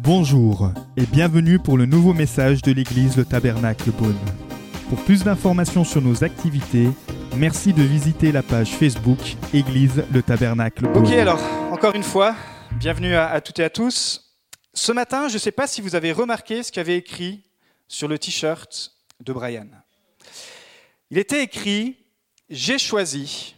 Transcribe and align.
Bonjour 0.00 0.70
et 0.96 1.06
bienvenue 1.06 1.58
pour 1.58 1.78
le 1.78 1.86
nouveau 1.86 2.12
message 2.12 2.62
de 2.62 2.72
l'église 2.72 3.16
Le 3.16 3.24
Tabernacle 3.24 3.90
Beaune. 3.90 4.18
Pour 4.88 5.02
plus 5.04 5.24
d'informations 5.24 5.84
sur 5.84 6.02
nos 6.02 6.22
activités, 6.22 6.88
merci 7.36 7.72
de 7.72 7.82
visiter 7.82 8.30
la 8.30 8.42
page 8.42 8.70
Facebook 8.70 9.18
Église 9.52 10.04
Le 10.12 10.22
Tabernacle 10.22 10.86
Beaune. 10.86 11.06
Ok, 11.06 11.12
alors, 11.12 11.40
encore 11.72 11.94
une 11.94 12.02
fois, 12.02 12.36
bienvenue 12.72 13.14
à, 13.14 13.30
à 13.30 13.40
toutes 13.40 13.58
et 13.58 13.64
à 13.64 13.70
tous. 13.70 14.36
Ce 14.74 14.92
matin, 14.92 15.28
je 15.28 15.34
ne 15.34 15.38
sais 15.38 15.52
pas 15.52 15.66
si 15.66 15.80
vous 15.80 15.94
avez 15.94 16.12
remarqué 16.12 16.62
ce 16.62 16.70
qu'il 16.70 16.80
y 16.80 16.84
avait 16.84 16.98
écrit 16.98 17.42
sur 17.88 18.06
le 18.06 18.18
t-shirt 18.18 18.92
de 19.20 19.32
Brian. 19.32 19.68
Il 21.10 21.18
était 21.18 21.42
écrit 21.42 21.96
J'ai 22.50 22.78
choisi 22.78 23.54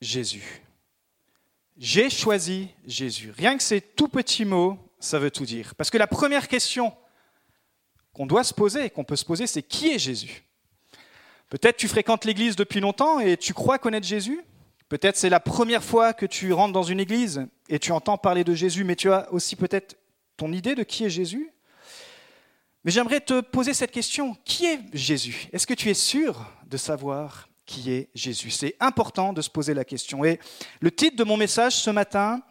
Jésus. 0.00 0.61
J'ai 1.82 2.10
choisi 2.10 2.68
Jésus. 2.86 3.32
Rien 3.36 3.56
que 3.56 3.62
ces 3.62 3.80
tout 3.80 4.06
petits 4.06 4.44
mots, 4.44 4.78
ça 5.00 5.18
veut 5.18 5.32
tout 5.32 5.44
dire. 5.44 5.74
Parce 5.74 5.90
que 5.90 5.98
la 5.98 6.06
première 6.06 6.46
question 6.46 6.94
qu'on 8.12 8.24
doit 8.24 8.44
se 8.44 8.54
poser, 8.54 8.88
qu'on 8.88 9.02
peut 9.02 9.16
se 9.16 9.24
poser, 9.24 9.48
c'est 9.48 9.64
qui 9.64 9.90
est 9.90 9.98
Jésus? 9.98 10.44
Peut-être 11.48 11.76
tu 11.76 11.88
fréquentes 11.88 12.24
l'église 12.24 12.54
depuis 12.54 12.78
longtemps 12.78 13.18
et 13.18 13.36
tu 13.36 13.52
crois 13.52 13.80
connaître 13.80 14.06
Jésus? 14.06 14.40
Peut-être 14.88 15.16
c'est 15.16 15.28
la 15.28 15.40
première 15.40 15.82
fois 15.82 16.12
que 16.12 16.24
tu 16.24 16.52
rentres 16.52 16.72
dans 16.72 16.84
une 16.84 17.00
église 17.00 17.48
et 17.68 17.80
tu 17.80 17.90
entends 17.90 18.16
parler 18.16 18.44
de 18.44 18.54
Jésus, 18.54 18.84
mais 18.84 18.94
tu 18.94 19.10
as 19.10 19.28
aussi 19.32 19.56
peut-être 19.56 19.96
ton 20.36 20.52
idée 20.52 20.76
de 20.76 20.84
qui 20.84 21.04
est 21.04 21.10
Jésus? 21.10 21.50
Mais 22.84 22.92
j'aimerais 22.92 23.20
te 23.20 23.40
poser 23.40 23.74
cette 23.74 23.90
question. 23.90 24.36
Qui 24.44 24.66
est 24.66 24.80
Jésus? 24.92 25.48
Est-ce 25.52 25.66
que 25.66 25.74
tu 25.74 25.90
es 25.90 25.94
sûr 25.94 26.48
de 26.64 26.76
savoir? 26.76 27.48
Qui 27.66 27.92
est 27.92 28.08
Jésus 28.14 28.50
C'est 28.50 28.76
important 28.80 29.32
de 29.32 29.42
se 29.42 29.50
poser 29.50 29.74
la 29.74 29.84
question. 29.84 30.24
Et 30.24 30.38
le 30.80 30.90
titre 30.90 31.16
de 31.16 31.24
mon 31.24 31.36
message 31.36 31.74
ce 31.76 31.90
matin 31.90 32.42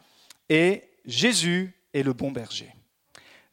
est 0.49 0.89
Jésus 1.05 1.75
est 1.93 2.03
le 2.03 2.13
bon 2.13 2.31
berger. 2.31 2.73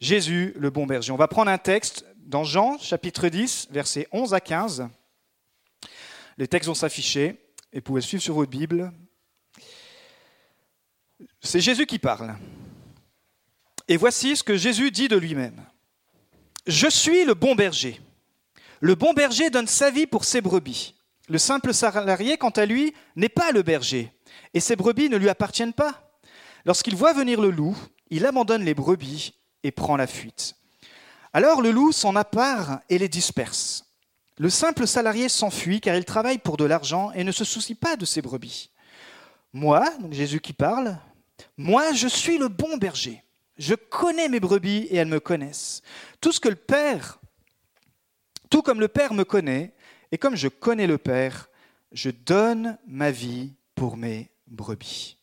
Jésus, 0.01 0.55
le 0.57 0.71
bon 0.71 0.87
berger. 0.87 1.13
On 1.13 1.17
va 1.17 1.29
prendre 1.29 1.51
un 1.51 1.59
texte 1.59 2.05
dans 2.17 2.45
Jean 2.45 2.79
chapitre 2.79 3.29
10, 3.29 3.69
versets 3.71 4.07
11 4.13 4.35
à 4.35 4.41
15. 4.41 4.89
Les 6.37 6.47
textes 6.47 6.69
vont 6.69 6.75
s'afficher 6.75 7.41
et 7.73 7.77
vous 7.77 7.83
pouvez 7.83 8.01
suivre 8.01 8.23
sur 8.23 8.35
votre 8.35 8.51
Bible. 8.51 8.93
C'est 11.41 11.61
Jésus 11.61 11.87
qui 11.87 11.99
parle. 11.99 12.37
Et 13.89 13.97
voici 13.97 14.37
ce 14.37 14.45
que 14.45 14.57
Jésus 14.57 14.91
dit 14.91 15.09
de 15.09 15.17
lui-même. 15.17 15.65
Je 16.67 16.89
suis 16.89 17.25
le 17.25 17.35
bon 17.35 17.55
berger. 17.55 18.01
Le 18.81 18.95
bon 18.95 19.15
berger 19.15 19.51
donne 19.51 19.67
sa 19.67 19.91
vie 19.91 20.07
pour 20.07 20.25
ses 20.25 20.41
brebis. 20.41 20.95
Le 21.29 21.39
simple 21.39 21.75
salarié, 21.75 22.39
quant 22.39 22.51
à 22.51 22.65
lui, 22.65 22.95
n'est 23.17 23.29
pas 23.29 23.53
le 23.53 23.63
berger, 23.63 24.13
et 24.55 24.61
ses 24.61 24.77
brebis 24.77 25.11
ne 25.11 25.17
lui 25.17 25.29
appartiennent 25.29 25.75
pas. 25.75 26.11
Lorsqu'il 26.65 26.97
voit 26.97 27.13
venir 27.13 27.41
le 27.41 27.51
loup, 27.51 27.77
il 28.11 28.27
abandonne 28.27 28.65
les 28.65 28.75
brebis 28.75 29.35
et 29.63 29.71
prend 29.71 29.97
la 29.97 30.07
fuite. 30.07 30.57
Alors 31.33 31.61
le 31.61 31.71
loup 31.71 31.93
s'en 31.93 32.17
appare 32.17 32.81
et 32.89 32.99
les 32.99 33.09
disperse. 33.09 33.85
Le 34.39 34.51
simple 34.51 34.87
salarié 34.87 35.29
s'enfuit 35.29 35.81
car 35.81 35.97
il 35.97 36.05
travaille 36.05 36.39
pour 36.39 36.57
de 36.57 36.65
l'argent 36.65 37.13
et 37.13 37.25
ne 37.25 37.33
se 37.33 37.45
soucie 37.45 37.75
pas 37.75 37.97
de 37.97 38.05
ses 38.05 38.23
brebis. 38.23 38.71
Moi, 39.53 39.85
Jésus 40.11 40.41
qui 40.41 40.53
parle, 40.53 40.99
moi 41.57 41.93
je 41.93 42.09
suis 42.09 42.39
le 42.39 42.49
bon 42.49 42.77
berger. 42.77 43.23
Je 43.59 43.75
connais 43.75 44.29
mes 44.29 44.41
brebis 44.41 44.87
et 44.91 44.97
elles 44.97 45.09
me 45.09 45.21
connaissent. 45.21 45.83
Tout 46.21 46.33
ce 46.33 46.41
que 46.41 46.49
le 46.49 46.55
Père, 46.55 47.19
tout 48.49 48.63
comme 48.63 48.81
le 48.81 48.89
Père 48.89 49.13
me 49.13 49.25
connaît, 49.25 49.75
et 50.13 50.19
comme 50.19 50.37
je 50.37 50.49
connais 50.49 50.87
le 50.87 50.99
Père, 50.99 51.49
je 51.93 52.11
donne 52.11 52.79
ma 52.87 53.11
vie 53.11 53.53
pour 53.75 53.97
mes 53.97 54.31
brebis. 54.47 55.17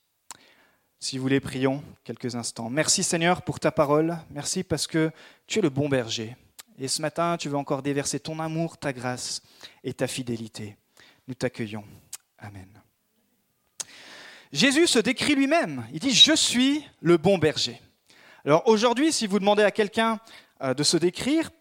Si 1.00 1.18
vous 1.18 1.24
voulez, 1.24 1.40
prions 1.40 1.84
quelques 2.04 2.36
instants. 2.36 2.70
Merci 2.70 3.04
Seigneur 3.04 3.44
pour 3.44 3.60
ta 3.60 3.72
parole. 3.72 4.18
Merci 4.32 4.64
parce 4.64 4.88
que 4.88 5.12
tu 5.46 5.60
es 5.60 5.62
le 5.62 5.70
bon 5.70 5.90
berger. 5.90 6.36
Et 6.80 6.88
ce 6.88 7.02
matin, 7.02 7.38
tu 7.38 7.48
veux 7.48 7.58
encore 7.58 7.82
déverser 7.82 8.20
ton 8.20 8.40
amour, 8.40 8.78
ta 8.78 8.92
grâce 8.92 9.42
et 9.84 9.94
ta 9.94 10.08
fidélité. 10.08 10.78
Nous 11.28 11.36
t'accueillons. 11.36 11.84
Amen. 12.40 12.68
Jésus 14.52 14.88
se 14.88 15.00
décrit 15.00 15.36
lui-même. 15.36 15.86
Il 15.94 16.00
dit, 16.00 16.14
je 16.14 16.36
suis 16.36 16.84
le 17.02 17.18
bon 17.18 17.38
berger. 17.38 17.82
Alors 18.46 18.68
aujourd'hui, 18.68 19.12
si 19.12 19.28
vous 19.28 19.40
demandez 19.40 19.64
à 19.64 19.72
quelqu'un 19.72 20.20
euh, 20.62 20.74
de 20.74 20.84
se 20.84 20.98
décrire, 20.98 21.52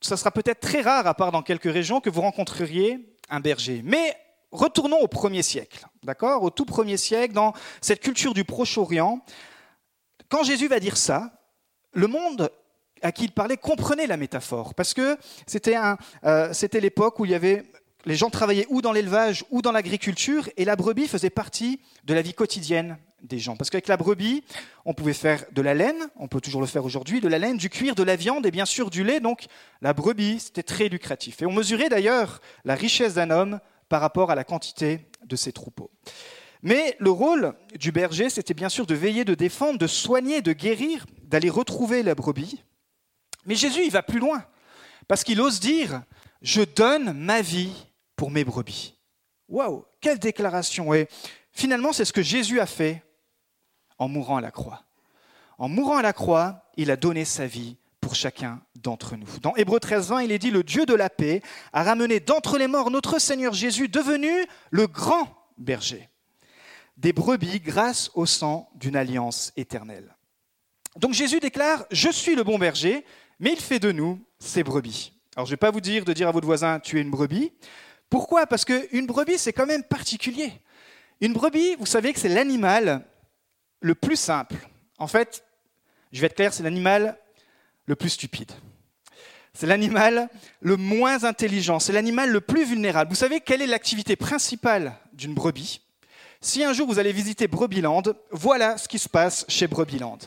ça 0.00 0.16
sera 0.16 0.30
peut-être 0.30 0.60
très 0.60 0.80
rare, 0.80 1.06
à 1.06 1.14
part 1.14 1.32
dans 1.32 1.42
quelques 1.42 1.72
régions, 1.72 2.00
que 2.00 2.10
vous 2.10 2.22
rencontreriez 2.22 3.16
un 3.28 3.40
berger. 3.40 3.82
Mais 3.84 4.16
retournons 4.50 4.98
au 4.98 5.08
premier 5.08 5.42
siècle, 5.42 5.86
d'accord? 6.02 6.42
Au 6.42 6.50
tout 6.50 6.64
premier 6.64 6.96
siècle, 6.96 7.34
dans 7.34 7.52
cette 7.80 8.00
culture 8.00 8.34
du 8.34 8.44
Proche-Orient, 8.44 9.24
quand 10.28 10.42
Jésus 10.44 10.68
va 10.68 10.80
dire 10.80 10.96
ça, 10.96 11.32
le 11.92 12.06
monde 12.06 12.50
à 13.02 13.12
qui 13.12 13.24
il 13.24 13.32
parlait 13.32 13.56
comprenait 13.56 14.06
la 14.06 14.16
métaphore, 14.16 14.74
parce 14.74 14.94
que 14.94 15.16
c'était 15.46 15.76
euh, 16.24 16.52
l'époque 16.74 17.18
où 17.18 17.24
il 17.24 17.30
y 17.30 17.34
avait 17.34 17.64
les 18.04 18.16
gens 18.16 18.30
travaillaient 18.30 18.66
ou 18.68 18.82
dans 18.82 18.92
l'élevage 18.92 19.44
ou 19.50 19.62
dans 19.62 19.72
l'agriculture, 19.72 20.48
et 20.56 20.64
la 20.64 20.76
brebis 20.76 21.08
faisait 21.08 21.30
partie 21.30 21.80
de 22.04 22.14
la 22.14 22.22
vie 22.22 22.34
quotidienne 22.34 22.98
des 23.22 23.38
gens. 23.38 23.56
Parce 23.56 23.70
qu'avec 23.70 23.88
la 23.88 23.96
brebis, 23.96 24.42
on 24.84 24.94
pouvait 24.94 25.12
faire 25.12 25.44
de 25.52 25.62
la 25.62 25.74
laine, 25.74 26.08
on 26.16 26.28
peut 26.28 26.40
toujours 26.40 26.60
le 26.60 26.66
faire 26.66 26.84
aujourd'hui, 26.84 27.20
de 27.20 27.28
la 27.28 27.38
laine, 27.38 27.56
du 27.56 27.68
cuir, 27.68 27.94
de 27.94 28.02
la 28.02 28.16
viande 28.16 28.46
et 28.46 28.50
bien 28.50 28.64
sûr 28.64 28.90
du 28.90 29.04
lait. 29.04 29.20
Donc 29.20 29.46
la 29.82 29.92
brebis, 29.92 30.40
c'était 30.40 30.62
très 30.62 30.88
lucratif. 30.88 31.42
Et 31.42 31.46
on 31.46 31.52
mesurait 31.52 31.88
d'ailleurs 31.88 32.40
la 32.64 32.74
richesse 32.74 33.14
d'un 33.14 33.30
homme 33.30 33.60
par 33.88 34.00
rapport 34.00 34.30
à 34.30 34.34
la 34.34 34.44
quantité 34.44 35.06
de 35.26 35.36
ses 35.36 35.52
troupeaux. 35.52 35.90
Mais 36.62 36.96
le 36.98 37.10
rôle 37.10 37.54
du 37.78 37.90
berger, 37.92 38.30
c'était 38.30 38.54
bien 38.54 38.68
sûr 38.68 38.86
de 38.86 38.94
veiller, 38.94 39.24
de 39.24 39.34
défendre, 39.34 39.78
de 39.78 39.86
soigner, 39.86 40.42
de 40.42 40.52
guérir, 40.52 41.06
d'aller 41.22 41.50
retrouver 41.50 42.02
la 42.02 42.14
brebis. 42.14 42.62
Mais 43.46 43.54
Jésus, 43.54 43.82
il 43.84 43.90
va 43.90 44.02
plus 44.02 44.18
loin, 44.18 44.44
parce 45.08 45.24
qu'il 45.24 45.40
ose 45.40 45.60
dire, 45.60 46.02
je 46.42 46.62
donne 46.62 47.14
ma 47.14 47.40
vie 47.40 47.86
pour 48.20 48.30
mes 48.30 48.44
brebis. 48.44 48.98
Waouh, 49.48 49.86
quelle 49.98 50.18
déclaration 50.18 50.92
Et 50.92 51.08
finalement, 51.52 51.94
c'est 51.94 52.04
ce 52.04 52.12
que 52.12 52.20
Jésus 52.20 52.60
a 52.60 52.66
fait 52.66 53.02
en 53.96 54.08
mourant 54.08 54.36
à 54.36 54.42
la 54.42 54.50
croix. 54.50 54.84
En 55.56 55.70
mourant 55.70 55.96
à 55.96 56.02
la 56.02 56.12
croix, 56.12 56.70
il 56.76 56.90
a 56.90 56.96
donné 56.96 57.24
sa 57.24 57.46
vie 57.46 57.78
pour 57.98 58.14
chacun 58.14 58.60
d'entre 58.74 59.16
nous. 59.16 59.26
Dans 59.40 59.56
Hébreu 59.56 59.80
13, 59.80 60.08
20, 60.08 60.20
il 60.20 60.32
est 60.32 60.38
dit, 60.38 60.50
le 60.50 60.62
Dieu 60.62 60.84
de 60.84 60.92
la 60.92 61.08
paix 61.08 61.40
a 61.72 61.82
ramené 61.82 62.20
d'entre 62.20 62.58
les 62.58 62.66
morts 62.66 62.90
notre 62.90 63.18
Seigneur 63.18 63.54
Jésus, 63.54 63.88
devenu 63.88 64.30
le 64.70 64.86
grand 64.86 65.26
berger 65.56 66.10
des 66.98 67.14
brebis 67.14 67.60
grâce 67.60 68.10
au 68.12 68.26
sang 68.26 68.68
d'une 68.74 68.96
alliance 68.96 69.50
éternelle. 69.56 70.14
Donc 70.96 71.14
Jésus 71.14 71.40
déclare, 71.40 71.86
je 71.90 72.10
suis 72.10 72.34
le 72.34 72.44
bon 72.44 72.58
berger, 72.58 73.02
mais 73.38 73.54
il 73.54 73.60
fait 73.60 73.78
de 73.78 73.92
nous 73.92 74.22
ses 74.38 74.62
brebis. 74.62 75.14
Alors 75.36 75.46
je 75.46 75.52
ne 75.52 75.54
vais 75.54 75.60
pas 75.60 75.70
vous 75.70 75.80
dire 75.80 76.04
de 76.04 76.12
dire 76.12 76.28
à 76.28 76.32
votre 76.32 76.46
voisin, 76.46 76.80
tu 76.80 76.98
es 76.98 77.00
une 77.00 77.10
brebis. 77.10 77.52
Pourquoi? 78.10 78.46
Parce 78.46 78.64
qu'une 78.64 79.06
brebis, 79.06 79.38
c'est 79.38 79.52
quand 79.52 79.66
même 79.66 79.84
particulier. 79.84 80.52
Une 81.20 81.32
brebis, 81.32 81.76
vous 81.76 81.86
savez 81.86 82.12
que 82.12 82.18
c'est 82.18 82.28
l'animal 82.28 83.04
le 83.80 83.94
plus 83.94 84.16
simple. 84.16 84.56
En 84.98 85.06
fait, 85.06 85.44
je 86.12 86.20
vais 86.20 86.26
être 86.26 86.34
clair, 86.34 86.52
c'est 86.52 86.62
l'animal 86.62 87.16
le 87.86 87.96
plus 87.96 88.10
stupide. 88.10 88.52
C'est 89.54 89.66
l'animal 89.66 90.28
le 90.60 90.76
moins 90.76 91.24
intelligent, 91.24 91.78
c'est 91.78 91.92
l'animal 91.92 92.30
le 92.30 92.40
plus 92.40 92.64
vulnérable. 92.64 93.10
Vous 93.10 93.16
savez 93.16 93.40
quelle 93.40 93.62
est 93.62 93.66
l'activité 93.66 94.16
principale 94.16 94.94
d'une 95.12 95.34
brebis? 95.34 95.80
Si 96.40 96.64
un 96.64 96.72
jour 96.72 96.86
vous 96.86 96.98
allez 96.98 97.12
visiter 97.12 97.48
Brebiland, 97.48 98.02
voilà 98.30 98.78
ce 98.78 98.88
qui 98.88 98.98
se 98.98 99.08
passe 99.08 99.44
chez 99.48 99.66
Brebiland. 99.66 100.18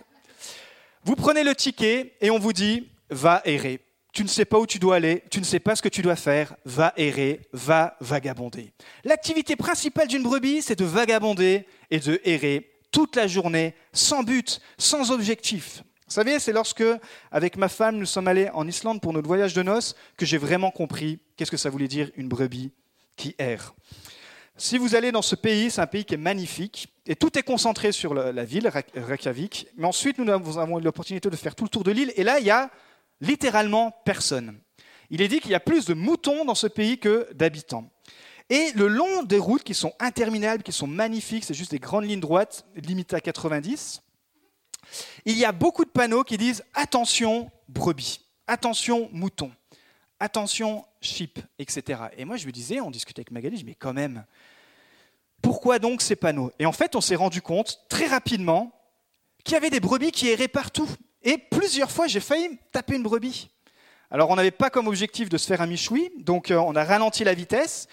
Vous 1.04 1.16
prenez 1.16 1.44
le 1.44 1.56
ticket 1.56 2.16
et 2.22 2.30
on 2.30 2.40
vous 2.40 2.54
dit 2.54 2.88
va 3.10 3.42
errer. 3.46 3.83
Tu 4.14 4.24
ne 4.24 4.28
sais 4.28 4.46
pas 4.46 4.60
où 4.60 4.68
tu 4.68 4.78
dois 4.78 4.98
aller, 4.98 5.24
tu 5.32 5.40
ne 5.40 5.44
sais 5.44 5.60
pas 5.60 5.76
ce 5.76 5.82
que 5.82 5.90
tu 5.90 6.04
dois 6.04 6.16
faire, 6.16 6.56
va 6.66 6.94
errer, 6.98 7.42
va 7.52 7.98
vagabonder. 8.00 8.72
L'activité 9.04 9.56
principale 9.56 10.08
d'une 10.08 10.22
brebis, 10.22 10.62
c'est 10.62 10.78
de 10.78 10.86
vagabonder 10.86 11.66
et 11.90 12.00
de 12.00 12.22
errer 12.24 12.70
toute 12.92 13.16
la 13.16 13.26
journée, 13.26 13.74
sans 13.92 14.22
but, 14.22 14.62
sans 14.78 15.10
objectif. 15.10 15.84
Vous 16.08 16.14
savez, 16.14 16.38
c'est 16.38 16.54
lorsque, 16.54 16.84
avec 17.32 17.58
ma 17.58 17.70
femme, 17.70 17.98
nous 17.98 18.06
sommes 18.06 18.28
allés 18.28 18.50
en 18.54 18.68
Islande 18.68 19.02
pour 19.02 19.14
notre 19.14 19.28
voyage 19.28 19.56
de 19.56 19.64
noces, 19.64 19.96
que 20.16 20.28
j'ai 20.28 20.38
vraiment 20.38 20.70
compris 20.70 21.18
qu'est-ce 21.36 21.50
que 21.50 21.58
ça 21.58 21.72
voulait 21.72 21.88
dire 21.88 22.12
une 22.16 22.30
brebis 22.30 22.72
qui 23.16 23.34
erre. 23.40 23.74
Si 24.58 24.78
vous 24.78 24.94
allez 24.94 25.12
dans 25.12 25.24
ce 25.24 25.34
pays, 25.34 25.72
c'est 25.72 25.82
un 25.82 25.88
pays 25.88 26.06
qui 26.06 26.14
est 26.14 26.18
magnifique, 26.18 26.94
et 27.08 27.16
tout 27.16 27.36
est 27.36 27.42
concentré 27.42 27.92
sur 27.92 28.14
la 28.14 28.46
ville, 28.46 28.70
Reykjavik, 28.96 29.70
mais 29.76 29.88
ensuite 29.88 30.20
nous 30.20 30.30
avons 30.30 30.80
eu 30.80 30.84
l'opportunité 30.84 31.32
de 31.32 31.36
faire 31.36 31.56
tout 31.56 31.64
le 31.64 31.70
tour 31.70 31.84
de 31.84 31.90
l'île, 31.90 32.14
et 32.16 32.24
là, 32.24 32.40
il 32.40 32.46
y 32.46 32.52
a 32.52 32.70
littéralement 33.24 33.92
personne. 34.06 34.60
Il 35.10 35.22
est 35.22 35.28
dit 35.28 35.40
qu'il 35.40 35.52
y 35.52 35.56
a 35.56 35.60
plus 35.60 35.86
de 35.86 35.94
moutons 35.94 36.46
dans 36.46 36.56
ce 36.56 36.68
pays 36.68 37.00
que 37.00 37.28
d'habitants. 37.34 37.90
Et 38.50 38.72
le 38.76 38.88
long 38.88 39.24
des 39.24 39.40
routes 39.40 39.64
qui 39.64 39.74
sont 39.74 39.94
interminables, 40.00 40.64
qui 40.64 40.74
sont 40.74 40.88
magnifiques, 40.88 41.46
c'est 41.46 41.54
juste 41.54 41.72
des 41.72 41.80
grandes 41.80 42.06
lignes 42.06 42.20
droites, 42.20 42.66
limitées 42.76 43.16
à 43.16 43.22
90, 43.22 44.02
il 45.26 45.38
y 45.38 45.46
a 45.46 45.52
beaucoup 45.52 45.86
de 45.86 45.90
panneaux 45.90 46.24
qui 46.24 46.38
disent 46.38 46.64
attention 46.74 47.50
brebis, 47.70 48.20
attention 48.48 49.10
mouton, 49.14 49.52
attention 50.20 50.86
sheep, 51.02 51.40
etc. 51.58 52.02
Et 52.18 52.26
moi 52.26 52.36
je 52.36 52.46
me 52.46 52.52
disais, 52.52 52.82
on 52.82 52.92
discutait 52.92 53.22
avec 53.22 53.32
Magali, 53.32 53.56
je 53.56 53.62
dis, 53.62 53.66
mais 53.66 53.76
quand 53.76 53.94
même, 53.94 54.26
Pourquoi 55.44 55.78
donc 55.78 56.02
ces 56.02 56.16
panneaux? 56.16 56.52
Et 56.58 56.66
en 56.66 56.72
fait, 56.72 56.96
on 56.96 57.02
s'est 57.02 57.18
rendu 57.18 57.42
compte 57.42 57.82
très 57.90 58.08
rapidement 58.08 58.72
qu'il 59.44 59.54
y 59.54 59.58
avait 59.58 59.70
des 59.70 59.82
brebis 59.82 60.12
qui 60.12 60.30
erraient 60.30 60.48
partout. 60.48 60.90
Et 61.24 61.38
plusieurs 61.38 61.92
fois, 61.92 62.08
j'ai 62.08 62.20
failli 62.20 62.58
taper 62.72 62.96
une 62.96 63.04
brebis. 63.04 63.50
Alors, 64.12 64.30
on 64.30 64.36
n'avait 64.36 64.52
pas 64.52 64.70
comme 64.70 64.88
objectif 64.88 65.30
de 65.30 65.38
se 65.38 65.48
faire 65.48 65.62
un 65.62 65.68
michoui, 65.68 66.12
donc 66.20 66.52
euh, 66.52 66.58
on 66.58 66.76
a 66.76 66.84
ralenti 66.84 67.24
la 67.24 67.34
vitesse. 67.34 67.88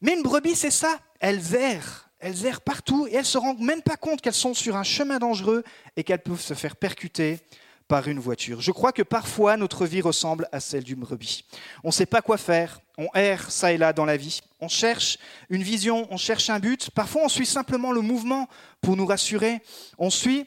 Mais 0.00 0.12
une 0.12 0.22
brebis, 0.22 0.54
c'est 0.54 0.70
ça. 0.70 0.98
Elles 1.18 1.54
errent. 1.54 2.08
Elles 2.18 2.46
errent 2.46 2.60
partout 2.60 3.06
et 3.06 3.14
elles 3.14 3.20
ne 3.20 3.24
se 3.24 3.38
rendent 3.38 3.60
même 3.60 3.82
pas 3.82 3.96
compte 3.96 4.20
qu'elles 4.20 4.32
sont 4.32 4.54
sur 4.54 4.76
un 4.76 4.82
chemin 4.82 5.18
dangereux 5.18 5.64
et 5.96 6.04
qu'elles 6.04 6.22
peuvent 6.22 6.40
se 6.40 6.54
faire 6.54 6.76
percuter 6.76 7.40
par 7.88 8.08
une 8.08 8.18
voiture. 8.18 8.60
Je 8.60 8.72
crois 8.72 8.92
que 8.92 9.02
parfois 9.02 9.56
notre 9.56 9.86
vie 9.86 10.00
ressemble 10.00 10.48
à 10.50 10.60
celle 10.60 10.82
d'une 10.82 11.00
brebis. 11.00 11.44
On 11.84 11.88
ne 11.88 11.92
sait 11.92 12.06
pas 12.06 12.22
quoi 12.22 12.36
faire, 12.36 12.80
on 12.98 13.08
erre 13.14 13.50
ça 13.50 13.72
et 13.72 13.78
là 13.78 13.92
dans 13.92 14.04
la 14.04 14.16
vie, 14.16 14.40
on 14.60 14.68
cherche 14.68 15.18
une 15.50 15.62
vision, 15.62 16.08
on 16.10 16.16
cherche 16.16 16.50
un 16.50 16.58
but, 16.58 16.90
parfois 16.90 17.22
on 17.24 17.28
suit 17.28 17.46
simplement 17.46 17.92
le 17.92 18.00
mouvement 18.00 18.48
pour 18.80 18.96
nous 18.96 19.06
rassurer, 19.06 19.60
on 19.98 20.10
suit 20.10 20.46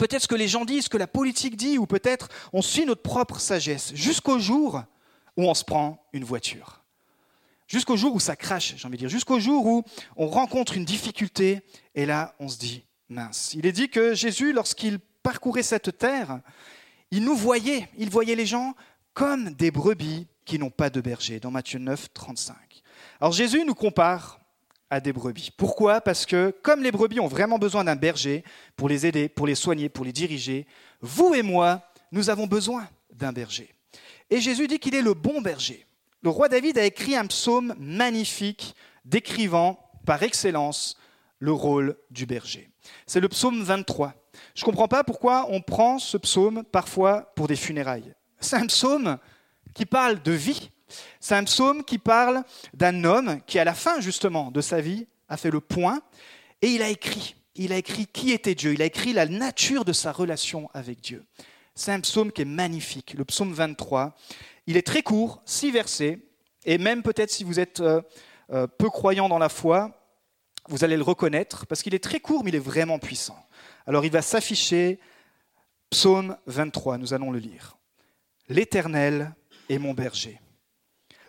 peut-être 0.00 0.22
ce 0.22 0.28
que 0.28 0.34
les 0.34 0.48
gens 0.48 0.64
disent, 0.64 0.84
ce 0.84 0.88
que 0.88 0.96
la 0.96 1.06
politique 1.06 1.56
dit, 1.56 1.76
ou 1.76 1.86
peut-être 1.86 2.28
on 2.54 2.62
suit 2.62 2.86
notre 2.86 3.02
propre 3.02 3.38
sagesse, 3.38 3.92
jusqu'au 3.94 4.38
jour 4.38 4.82
où 5.36 5.44
on 5.44 5.52
se 5.52 5.62
prend 5.62 6.02
une 6.14 6.24
voiture. 6.24 6.82
Jusqu'au 7.68 7.98
jour 7.98 8.14
où 8.14 8.18
ça 8.18 8.34
crache, 8.34 8.74
j'ai 8.76 8.88
envie 8.88 8.96
de 8.96 9.02
dire, 9.02 9.08
jusqu'au 9.10 9.38
jour 9.38 9.66
où 9.66 9.84
on 10.16 10.26
rencontre 10.26 10.76
une 10.76 10.86
difficulté, 10.86 11.60
et 11.94 12.06
là 12.06 12.34
on 12.40 12.48
se 12.48 12.58
dit, 12.58 12.82
mince. 13.10 13.52
Il 13.54 13.66
est 13.66 13.72
dit 13.72 13.90
que 13.90 14.14
Jésus, 14.14 14.54
lorsqu'il 14.54 14.98
parcourait 15.22 15.62
cette 15.62 15.98
terre, 15.98 16.40
il 17.10 17.22
nous 17.22 17.36
voyait, 17.36 17.88
il 17.98 18.08
voyait 18.08 18.34
les 18.34 18.46
gens 18.46 18.74
comme 19.12 19.50
des 19.50 19.70
brebis 19.70 20.26
qui 20.46 20.58
n'ont 20.58 20.70
pas 20.70 20.88
de 20.88 21.02
berger, 21.02 21.40
dans 21.40 21.50
Matthieu 21.50 21.78
9, 21.78 22.08
35. 22.14 22.56
Alors 23.20 23.32
Jésus 23.32 23.66
nous 23.66 23.74
compare 23.74 24.39
à 24.90 25.00
des 25.00 25.12
brebis. 25.12 25.50
Pourquoi? 25.56 26.00
Parce 26.00 26.26
que 26.26 26.54
comme 26.62 26.82
les 26.82 26.92
brebis 26.92 27.20
ont 27.20 27.28
vraiment 27.28 27.58
besoin 27.58 27.84
d'un 27.84 27.96
berger 27.96 28.44
pour 28.76 28.88
les 28.88 29.06
aider, 29.06 29.28
pour 29.28 29.46
les 29.46 29.54
soigner, 29.54 29.88
pour 29.88 30.04
les 30.04 30.12
diriger, 30.12 30.66
vous 31.00 31.34
et 31.34 31.42
moi, 31.42 31.82
nous 32.12 32.28
avons 32.28 32.46
besoin 32.46 32.88
d'un 33.12 33.32
berger. 33.32 33.72
Et 34.30 34.40
Jésus 34.40 34.66
dit 34.66 34.78
qu'il 34.78 34.94
est 34.94 35.02
le 35.02 35.14
bon 35.14 35.40
berger. 35.40 35.86
Le 36.22 36.30
roi 36.30 36.48
David 36.48 36.76
a 36.78 36.84
écrit 36.84 37.16
un 37.16 37.26
psaume 37.26 37.74
magnifique 37.78 38.74
décrivant 39.04 39.78
par 40.04 40.22
excellence 40.22 40.98
le 41.38 41.52
rôle 41.52 41.96
du 42.10 42.26
berger. 42.26 42.70
C'est 43.06 43.20
le 43.20 43.28
psaume 43.28 43.62
23. 43.62 44.14
Je 44.54 44.62
ne 44.62 44.64
comprends 44.66 44.88
pas 44.88 45.04
pourquoi 45.04 45.46
on 45.50 45.60
prend 45.60 45.98
ce 45.98 46.16
psaume 46.16 46.64
parfois 46.64 47.32
pour 47.34 47.48
des 47.48 47.56
funérailles. 47.56 48.14
C'est 48.38 48.56
un 48.56 48.66
psaume 48.66 49.18
qui 49.74 49.86
parle 49.86 50.22
de 50.22 50.32
vie. 50.32 50.70
C'est 51.20 51.34
un 51.34 51.44
psaume 51.44 51.84
qui 51.84 51.98
parle 51.98 52.42
d'un 52.74 53.04
homme 53.04 53.40
qui, 53.46 53.58
à 53.58 53.64
la 53.64 53.74
fin 53.74 54.00
justement 54.00 54.50
de 54.50 54.60
sa 54.60 54.80
vie, 54.80 55.06
a 55.28 55.36
fait 55.36 55.50
le 55.50 55.60
point 55.60 56.00
et 56.62 56.68
il 56.68 56.82
a 56.82 56.88
écrit. 56.88 57.36
Il 57.54 57.72
a 57.72 57.76
écrit 57.76 58.06
qui 58.06 58.32
était 58.32 58.54
Dieu. 58.54 58.72
Il 58.72 58.82
a 58.82 58.86
écrit 58.86 59.12
la 59.12 59.26
nature 59.26 59.84
de 59.84 59.92
sa 59.92 60.12
relation 60.12 60.70
avec 60.72 61.00
Dieu. 61.00 61.24
C'est 61.74 61.92
un 61.92 62.00
psaume 62.00 62.32
qui 62.32 62.42
est 62.42 62.46
magnifique, 62.46 63.14
le 63.14 63.24
psaume 63.24 63.52
23. 63.52 64.14
Il 64.66 64.76
est 64.76 64.86
très 64.86 65.02
court, 65.02 65.42
six 65.44 65.70
versets, 65.70 66.18
et 66.64 66.78
même 66.78 67.02
peut-être 67.02 67.30
si 67.30 67.44
vous 67.44 67.58
êtes 67.58 67.80
euh, 67.80 68.02
euh, 68.50 68.66
peu 68.66 68.90
croyant 68.90 69.28
dans 69.28 69.38
la 69.38 69.48
foi, 69.48 69.96
vous 70.68 70.84
allez 70.84 70.96
le 70.96 71.02
reconnaître, 71.02 71.66
parce 71.66 71.82
qu'il 71.82 71.94
est 71.94 72.04
très 72.04 72.20
court, 72.20 72.44
mais 72.44 72.50
il 72.50 72.56
est 72.56 72.58
vraiment 72.58 72.98
puissant. 72.98 73.38
Alors 73.86 74.04
il 74.04 74.10
va 74.10 74.22
s'afficher, 74.22 75.00
psaume 75.88 76.36
23, 76.46 76.98
nous 76.98 77.14
allons 77.14 77.30
le 77.30 77.38
lire. 77.38 77.76
L'Éternel 78.48 79.34
est 79.68 79.78
mon 79.78 79.94
berger. 79.94 80.40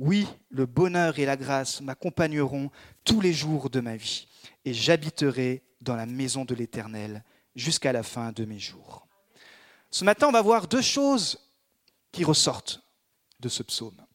Oui, 0.00 0.26
le 0.48 0.64
bonheur 0.64 1.18
et 1.18 1.26
la 1.26 1.36
grâce 1.36 1.82
m'accompagneront 1.82 2.70
tous 3.04 3.20
les 3.20 3.34
jours 3.34 3.68
de 3.68 3.80
ma 3.80 3.96
vie, 3.96 4.28
et 4.64 4.72
j'habiterai 4.72 5.62
dans 5.82 5.94
la 5.94 6.06
maison 6.06 6.46
de 6.46 6.54
l'Éternel 6.54 7.22
jusqu'à 7.54 7.92
la 7.92 8.02
fin 8.02 8.32
de 8.32 8.46
mes 8.46 8.58
jours. 8.58 9.06
Ce 9.90 10.02
matin, 10.06 10.28
on 10.28 10.32
va 10.32 10.40
voir 10.40 10.68
deux 10.68 10.80
choses 10.80 11.38
qui 12.12 12.24
ressortent 12.24 12.82
de 13.40 13.50
ce 13.50 13.62
psaume. 13.62 14.06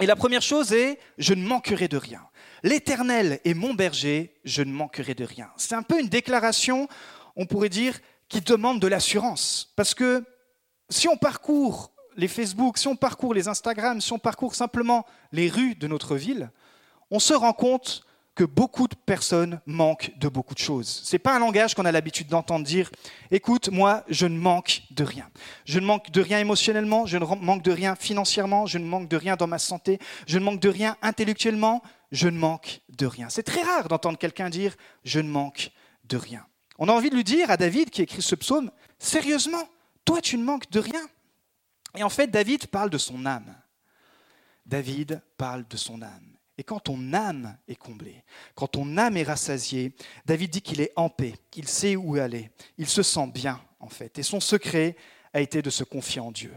Et 0.00 0.06
la 0.06 0.16
première 0.16 0.42
chose 0.42 0.72
est, 0.72 0.98
je 1.18 1.34
ne 1.34 1.46
manquerai 1.46 1.86
de 1.86 1.98
rien. 1.98 2.26
L'Éternel 2.64 3.38
est 3.44 3.54
mon 3.54 3.74
berger, 3.74 4.34
je 4.42 4.64
ne 4.64 4.72
manquerai 4.72 5.14
de 5.14 5.24
rien. 5.24 5.52
C'est 5.56 5.76
un 5.76 5.84
peu 5.84 6.00
une 6.00 6.08
déclaration, 6.08 6.88
on 7.36 7.46
pourrait 7.46 7.68
dire, 7.68 8.00
qui 8.28 8.40
demande 8.40 8.80
de 8.80 8.88
l'assurance. 8.88 9.72
Parce 9.76 9.94
que 9.94 10.24
si 10.88 11.06
on 11.06 11.16
parcourt 11.16 11.91
les 12.16 12.28
Facebook, 12.28 12.78
si 12.78 12.88
on 12.88 12.96
parcourt 12.96 13.34
les 13.34 13.48
Instagram, 13.48 14.00
si 14.00 14.12
on 14.12 14.18
parcourt 14.18 14.54
simplement 14.54 15.06
les 15.32 15.48
rues 15.48 15.74
de 15.74 15.86
notre 15.86 16.16
ville, 16.16 16.50
on 17.10 17.18
se 17.18 17.34
rend 17.34 17.52
compte 17.52 18.04
que 18.34 18.44
beaucoup 18.44 18.88
de 18.88 18.94
personnes 18.94 19.60
manquent 19.66 20.12
de 20.18 20.28
beaucoup 20.28 20.54
de 20.54 20.58
choses. 20.58 20.88
Ce 21.04 21.14
n'est 21.14 21.18
pas 21.18 21.36
un 21.36 21.38
langage 21.38 21.74
qu'on 21.74 21.84
a 21.84 21.92
l'habitude 21.92 22.28
d'entendre 22.28 22.64
dire 22.64 22.90
Écoute, 23.30 23.68
moi, 23.68 24.04
je 24.08 24.26
ne 24.26 24.38
manque 24.38 24.82
de 24.90 25.04
rien. 25.04 25.28
Je 25.64 25.78
ne 25.78 25.84
manque 25.84 26.10
de 26.10 26.20
rien 26.20 26.38
émotionnellement, 26.38 27.04
je 27.04 27.18
ne 27.18 27.24
manque 27.24 27.62
de 27.62 27.72
rien 27.72 27.94
financièrement, 27.94 28.66
je 28.66 28.78
ne 28.78 28.86
manque 28.86 29.08
de 29.08 29.16
rien 29.16 29.36
dans 29.36 29.46
ma 29.46 29.58
santé, 29.58 29.98
je 30.26 30.38
ne 30.38 30.44
manque 30.44 30.60
de 30.60 30.68
rien 30.68 30.96
intellectuellement, 31.02 31.82
je 32.10 32.28
ne 32.28 32.38
manque 32.38 32.80
de 32.96 33.06
rien. 33.06 33.28
C'est 33.28 33.42
très 33.42 33.62
rare 33.62 33.88
d'entendre 33.88 34.18
quelqu'un 34.18 34.48
dire 34.48 34.76
Je 35.04 35.20
ne 35.20 35.28
manque 35.28 35.70
de 36.04 36.16
rien. 36.16 36.44
On 36.78 36.88
a 36.88 36.92
envie 36.92 37.10
de 37.10 37.14
lui 37.14 37.24
dire 37.24 37.50
à 37.50 37.56
David 37.56 37.90
qui 37.90 38.02
écrit 38.02 38.22
ce 38.22 38.34
psaume 38.34 38.70
Sérieusement, 38.98 39.68
toi, 40.04 40.20
tu 40.20 40.38
ne 40.38 40.44
manques 40.44 40.70
de 40.70 40.80
rien. 40.80 41.02
Et 41.96 42.02
en 42.02 42.08
fait, 42.08 42.28
David 42.28 42.66
parle 42.66 42.90
de 42.90 42.98
son 42.98 43.26
âme. 43.26 43.54
David 44.66 45.22
parle 45.36 45.66
de 45.68 45.76
son 45.76 46.02
âme. 46.02 46.32
Et 46.58 46.64
quand 46.64 46.80
ton 46.80 47.12
âme 47.12 47.56
est 47.66 47.76
comblée, 47.76 48.22
quand 48.54 48.68
ton 48.68 48.96
âme 48.96 49.16
est 49.16 49.22
rassasiée, 49.22 49.94
David 50.26 50.50
dit 50.50 50.62
qu'il 50.62 50.80
est 50.80 50.92
en 50.96 51.08
paix, 51.08 51.34
qu'il 51.50 51.66
sait 51.66 51.96
où 51.96 52.16
aller, 52.16 52.50
il 52.78 52.86
se 52.86 53.02
sent 53.02 53.26
bien 53.28 53.60
en 53.80 53.88
fait. 53.88 54.18
Et 54.18 54.22
son 54.22 54.38
secret 54.38 54.96
a 55.32 55.40
été 55.40 55.62
de 55.62 55.70
se 55.70 55.82
confier 55.82 56.20
en 56.20 56.30
Dieu. 56.30 56.52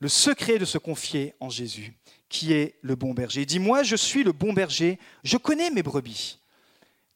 Le 0.00 0.08
secret 0.08 0.58
de 0.58 0.64
se 0.64 0.78
confier 0.78 1.34
en 1.40 1.48
Jésus, 1.48 1.96
qui 2.28 2.52
est 2.52 2.76
le 2.82 2.96
bon 2.96 3.14
berger. 3.14 3.42
Il 3.42 3.46
dit, 3.46 3.60
moi 3.60 3.82
je 3.82 3.96
suis 3.96 4.24
le 4.24 4.32
bon 4.32 4.52
berger, 4.52 4.98
je 5.22 5.36
connais 5.36 5.70
mes 5.70 5.82
brebis. 5.82 6.38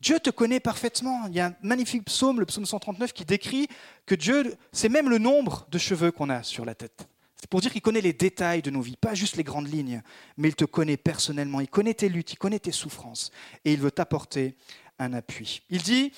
Dieu 0.00 0.18
te 0.18 0.30
connaît 0.30 0.60
parfaitement. 0.60 1.26
Il 1.26 1.34
y 1.34 1.40
a 1.40 1.46
un 1.46 1.56
magnifique 1.62 2.06
psaume, 2.06 2.40
le 2.40 2.46
psaume 2.46 2.64
139, 2.64 3.12
qui 3.12 3.24
décrit 3.24 3.68
que 4.06 4.14
Dieu, 4.14 4.56
c'est 4.72 4.88
même 4.88 5.10
le 5.10 5.18
nombre 5.18 5.66
de 5.70 5.78
cheveux 5.78 6.10
qu'on 6.10 6.30
a 6.30 6.42
sur 6.42 6.64
la 6.64 6.74
tête. 6.74 7.06
C'est 7.40 7.48
pour 7.48 7.60
dire 7.62 7.72
qu'il 7.72 7.80
connaît 7.80 8.02
les 8.02 8.12
détails 8.12 8.60
de 8.60 8.70
nos 8.70 8.82
vies, 8.82 8.96
pas 8.96 9.14
juste 9.14 9.36
les 9.36 9.44
grandes 9.44 9.72
lignes, 9.72 10.02
mais 10.36 10.48
il 10.48 10.54
te 10.54 10.66
connaît 10.66 10.98
personnellement, 10.98 11.60
il 11.60 11.68
connaît 11.68 11.94
tes 11.94 12.10
luttes, 12.10 12.34
il 12.34 12.36
connaît 12.36 12.58
tes 12.58 12.72
souffrances, 12.72 13.30
et 13.64 13.72
il 13.72 13.80
veut 13.80 13.90
t'apporter 13.90 14.56
un 14.98 15.14
appui. 15.14 15.62
Il 15.70 15.80
dit, 15.80 16.12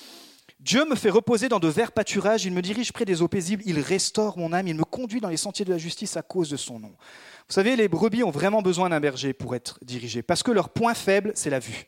Dieu 0.59 0.83
me 0.85 0.95
fait 0.95 1.09
reposer 1.09 1.47
dans 1.47 1.59
de 1.59 1.69
verts 1.69 1.93
pâturages, 1.93 2.43
il 2.43 2.51
me 2.51 2.61
dirige 2.61 2.91
près 2.91 3.05
des 3.05 3.21
eaux 3.21 3.29
paisibles, 3.29 3.63
il 3.65 3.79
restaure 3.79 4.37
mon 4.37 4.51
âme, 4.51 4.67
il 4.67 4.75
me 4.75 4.83
conduit 4.83 5.21
dans 5.21 5.29
les 5.29 5.37
sentiers 5.37 5.63
de 5.63 5.71
la 5.71 5.77
justice 5.77 6.17
à 6.17 6.21
cause 6.23 6.49
de 6.49 6.57
son 6.57 6.79
nom. 6.79 6.89
Vous 7.47 7.53
savez, 7.53 7.77
les 7.77 7.87
brebis 7.87 8.23
ont 8.23 8.31
vraiment 8.31 8.61
besoin 8.61 8.89
d'un 8.89 8.99
berger 8.99 9.31
pour 9.31 9.55
être 9.55 9.79
dirigés, 9.81 10.23
parce 10.23 10.43
que 10.43 10.51
leur 10.51 10.69
point 10.69 10.93
faible, 10.93 11.31
c'est 11.35 11.49
la 11.49 11.59
vue. 11.59 11.85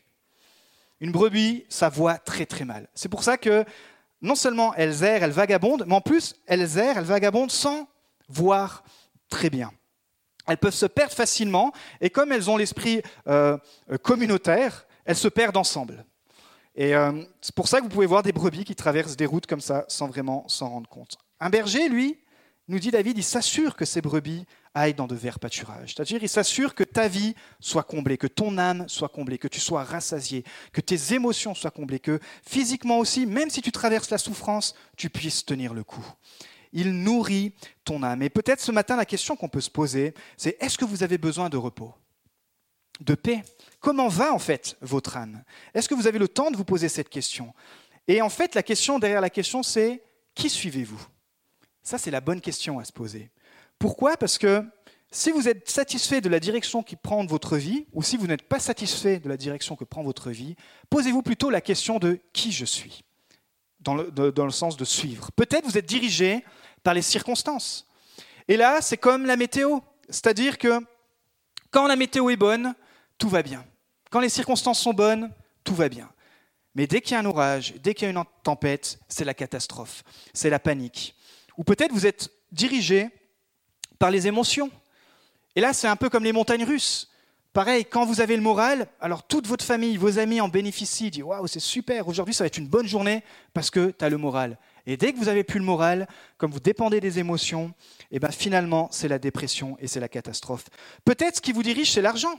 Une 1.00 1.12
brebis, 1.12 1.64
ça 1.68 1.90
voit 1.90 2.16
très 2.16 2.46
très 2.46 2.64
mal. 2.64 2.88
C'est 2.94 3.10
pour 3.10 3.22
ça 3.22 3.36
que 3.36 3.66
non 4.22 4.34
seulement 4.34 4.74
elles 4.74 5.04
errent, 5.04 5.24
elles 5.24 5.30
vagabondent, 5.30 5.84
mais 5.86 5.94
en 5.94 6.00
plus, 6.00 6.36
elles 6.46 6.78
errent, 6.78 6.96
elles 6.96 7.04
vagabondent 7.04 7.50
sans 7.50 7.86
voir 8.28 8.82
très 9.28 9.50
bien. 9.50 9.70
Elles 10.46 10.58
peuvent 10.58 10.74
se 10.74 10.86
perdre 10.86 11.12
facilement 11.12 11.72
et 12.00 12.10
comme 12.10 12.32
elles 12.32 12.50
ont 12.50 12.56
l'esprit 12.56 13.02
euh, 13.26 13.58
communautaire, 14.02 14.86
elles 15.04 15.16
se 15.16 15.28
perdent 15.28 15.56
ensemble. 15.56 16.04
Et 16.76 16.94
euh, 16.94 17.22
c'est 17.40 17.54
pour 17.54 17.68
ça 17.68 17.78
que 17.78 17.84
vous 17.84 17.88
pouvez 17.88 18.06
voir 18.06 18.22
des 18.22 18.32
brebis 18.32 18.64
qui 18.64 18.76
traversent 18.76 19.16
des 19.16 19.26
routes 19.26 19.46
comme 19.46 19.60
ça 19.60 19.84
sans 19.88 20.08
vraiment 20.08 20.46
s'en 20.46 20.68
rendre 20.68 20.88
compte. 20.88 21.16
Un 21.40 21.50
berger, 21.50 21.88
lui, 21.88 22.18
nous 22.68 22.78
dit 22.78 22.90
David, 22.90 23.16
il 23.16 23.24
s'assure 23.24 23.76
que 23.76 23.84
ses 23.84 24.02
brebis 24.02 24.44
aillent 24.74 24.94
dans 24.94 25.06
de 25.06 25.14
verts 25.14 25.38
pâturages. 25.38 25.94
C'est-à-dire, 25.94 26.22
il 26.22 26.28
s'assure 26.28 26.74
que 26.74 26.84
ta 26.84 27.08
vie 27.08 27.34
soit 27.60 27.84
comblée, 27.84 28.18
que 28.18 28.26
ton 28.26 28.58
âme 28.58 28.84
soit 28.88 29.08
comblée, 29.08 29.38
que 29.38 29.48
tu 29.48 29.60
sois 29.60 29.84
rassasié, 29.84 30.44
que 30.72 30.82
tes 30.82 31.14
émotions 31.14 31.54
soient 31.54 31.70
comblées, 31.70 32.00
que 32.00 32.20
physiquement 32.46 32.98
aussi, 32.98 33.24
même 33.24 33.48
si 33.48 33.62
tu 33.62 33.72
traverses 33.72 34.10
la 34.10 34.18
souffrance, 34.18 34.74
tu 34.96 35.08
puisses 35.08 35.46
tenir 35.46 35.72
le 35.72 35.82
coup 35.82 36.04
il 36.72 37.02
nourrit 37.02 37.54
ton 37.84 38.02
âme. 38.02 38.22
Et 38.22 38.30
peut-être 38.30 38.60
ce 38.60 38.72
matin, 38.72 38.96
la 38.96 39.04
question 39.04 39.36
qu'on 39.36 39.48
peut 39.48 39.60
se 39.60 39.70
poser, 39.70 40.14
c'est 40.36 40.56
est-ce 40.60 40.78
que 40.78 40.84
vous 40.84 41.02
avez 41.02 41.18
besoin 41.18 41.48
de 41.48 41.56
repos 41.56 41.94
De 43.00 43.14
paix? 43.14 43.42
Comment 43.80 44.08
va 44.08 44.32
en 44.32 44.38
fait 44.38 44.76
votre 44.80 45.16
âme? 45.16 45.42
Est-ce 45.74 45.88
que 45.88 45.94
vous 45.94 46.06
avez 46.06 46.18
le 46.18 46.28
temps 46.28 46.50
de 46.50 46.56
vous 46.56 46.64
poser 46.64 46.88
cette 46.88 47.08
question? 47.08 47.54
Et 48.08 48.22
en 48.22 48.28
fait, 48.28 48.54
la 48.54 48.62
question 48.62 48.98
derrière 48.98 49.20
la 49.20 49.30
question, 49.30 49.62
c'est 49.62 50.02
qui 50.34 50.48
suivez-vous? 50.50 51.04
Ça, 51.82 51.98
c'est 51.98 52.10
la 52.10 52.20
bonne 52.20 52.40
question 52.40 52.78
à 52.78 52.84
se 52.84 52.92
poser. 52.92 53.30
Pourquoi? 53.78 54.16
Parce 54.16 54.38
que 54.38 54.64
si 55.10 55.30
vous 55.30 55.48
êtes 55.48 55.68
satisfait 55.68 56.20
de 56.20 56.28
la 56.28 56.40
direction 56.40 56.82
qui 56.82 56.96
prend 56.96 57.24
votre 57.24 57.56
vie, 57.56 57.86
ou 57.92 58.02
si 58.02 58.16
vous 58.16 58.26
n'êtes 58.26 58.42
pas 58.42 58.58
satisfait 58.58 59.18
de 59.18 59.28
la 59.28 59.36
direction 59.36 59.76
que 59.76 59.84
prend 59.84 60.02
votre 60.02 60.30
vie, 60.30 60.56
posez-vous 60.90 61.22
plutôt 61.22 61.48
la 61.48 61.60
question 61.60 61.98
de 61.98 62.20
qui 62.32 62.52
je 62.52 62.64
suis, 62.64 63.04
dans 63.86 63.94
le, 63.94 64.50
sens 64.50 64.76
de 64.76 64.84
suivre. 64.84 65.30
Peut-être 65.32 65.64
vous 65.64 65.78
êtes 65.78 65.86
dirigé 65.86 66.44
par 66.82 66.94
les 66.94 67.02
circonstances. 67.02 67.86
Et 68.48 68.56
là, 68.56 68.80
c'est 68.80 68.96
comme 68.96 69.26
la 69.26 69.36
météo. 69.36 69.78
C'est-à-dire 70.08 70.58
que 70.58 70.80
quand 71.70 71.86
la 71.86 71.96
météo 71.96 72.30
est 72.30 72.36
bonne, 72.36 72.74
tout 73.18 73.28
va 73.28 73.42
bien. 73.42 73.64
Quand 74.10 74.20
les 74.20 74.28
circonstances 74.28 74.80
sont 74.80 74.92
bonnes, 74.92 75.32
tout 75.64 75.74
va 75.74 75.88
bien. 75.88 76.10
Mais 76.74 76.86
dès 76.86 77.00
qu'il 77.00 77.12
y 77.12 77.14
a 77.14 77.20
un 77.20 77.26
orage, 77.26 77.74
dès 77.82 77.94
qu'il 77.94 78.04
y 78.04 78.08
a 78.08 78.10
une 78.10 78.24
tempête, 78.42 78.98
c'est 79.08 79.24
la 79.24 79.34
catastrophe, 79.34 80.02
c'est 80.34 80.50
la 80.50 80.58
panique. 80.58 81.14
Ou 81.56 81.64
peut-être 81.64 81.92
vous 81.92 82.06
êtes 82.06 82.30
dirigé 82.52 83.08
par 83.98 84.10
les 84.10 84.26
émotions. 84.26 84.70
Et 85.54 85.60
là, 85.60 85.72
c'est 85.72 85.88
un 85.88 85.96
peu 85.96 86.10
comme 86.10 86.24
les 86.24 86.32
montagnes 86.32 86.64
russes. 86.64 87.10
Pareil, 87.56 87.86
quand 87.86 88.04
vous 88.04 88.20
avez 88.20 88.36
le 88.36 88.42
moral, 88.42 88.86
alors 89.00 89.22
toute 89.22 89.46
votre 89.46 89.64
famille, 89.64 89.96
vos 89.96 90.18
amis 90.18 90.42
en 90.42 90.48
bénéficient, 90.48 91.10
disent 91.10 91.22
Waouh, 91.22 91.46
c'est 91.46 91.58
super, 91.58 92.06
aujourd'hui 92.06 92.34
ça 92.34 92.44
va 92.44 92.48
être 92.48 92.58
une 92.58 92.68
bonne 92.68 92.86
journée 92.86 93.24
parce 93.54 93.70
que 93.70 93.92
tu 93.92 94.04
as 94.04 94.10
le 94.10 94.18
moral. 94.18 94.58
Et 94.84 94.98
dès 94.98 95.14
que 95.14 95.16
vous 95.16 95.24
n'avez 95.24 95.42
plus 95.42 95.58
le 95.58 95.64
moral, 95.64 96.06
comme 96.36 96.50
vous 96.50 96.60
dépendez 96.60 97.00
des 97.00 97.18
émotions, 97.18 97.72
et 98.10 98.16
eh 98.16 98.18
ben 98.18 98.30
finalement, 98.30 98.88
c'est 98.92 99.08
la 99.08 99.18
dépression 99.18 99.78
et 99.80 99.88
c'est 99.88 100.00
la 100.00 100.08
catastrophe. 100.10 100.66
Peut-être 101.06 101.36
ce 101.36 101.40
qui 101.40 101.52
vous 101.52 101.62
dirige, 101.62 101.90
c'est 101.92 102.02
l'argent. 102.02 102.34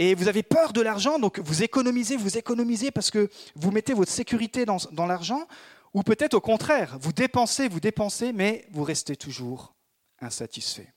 Et 0.00 0.16
vous 0.16 0.26
avez 0.26 0.42
peur 0.42 0.72
de 0.72 0.80
l'argent, 0.80 1.20
donc 1.20 1.38
vous 1.38 1.62
économisez, 1.62 2.16
vous 2.16 2.36
économisez 2.36 2.90
parce 2.90 3.12
que 3.12 3.30
vous 3.54 3.70
mettez 3.70 3.94
votre 3.94 4.10
sécurité 4.10 4.64
dans 4.64 5.06
l'argent. 5.06 5.46
Ou 5.94 6.02
peut-être 6.02 6.34
au 6.34 6.40
contraire, 6.40 6.98
vous 7.00 7.12
dépensez, 7.12 7.68
vous 7.68 7.78
dépensez, 7.78 8.32
mais 8.32 8.66
vous 8.72 8.82
restez 8.82 9.14
toujours 9.14 9.76
insatisfait. 10.20 10.92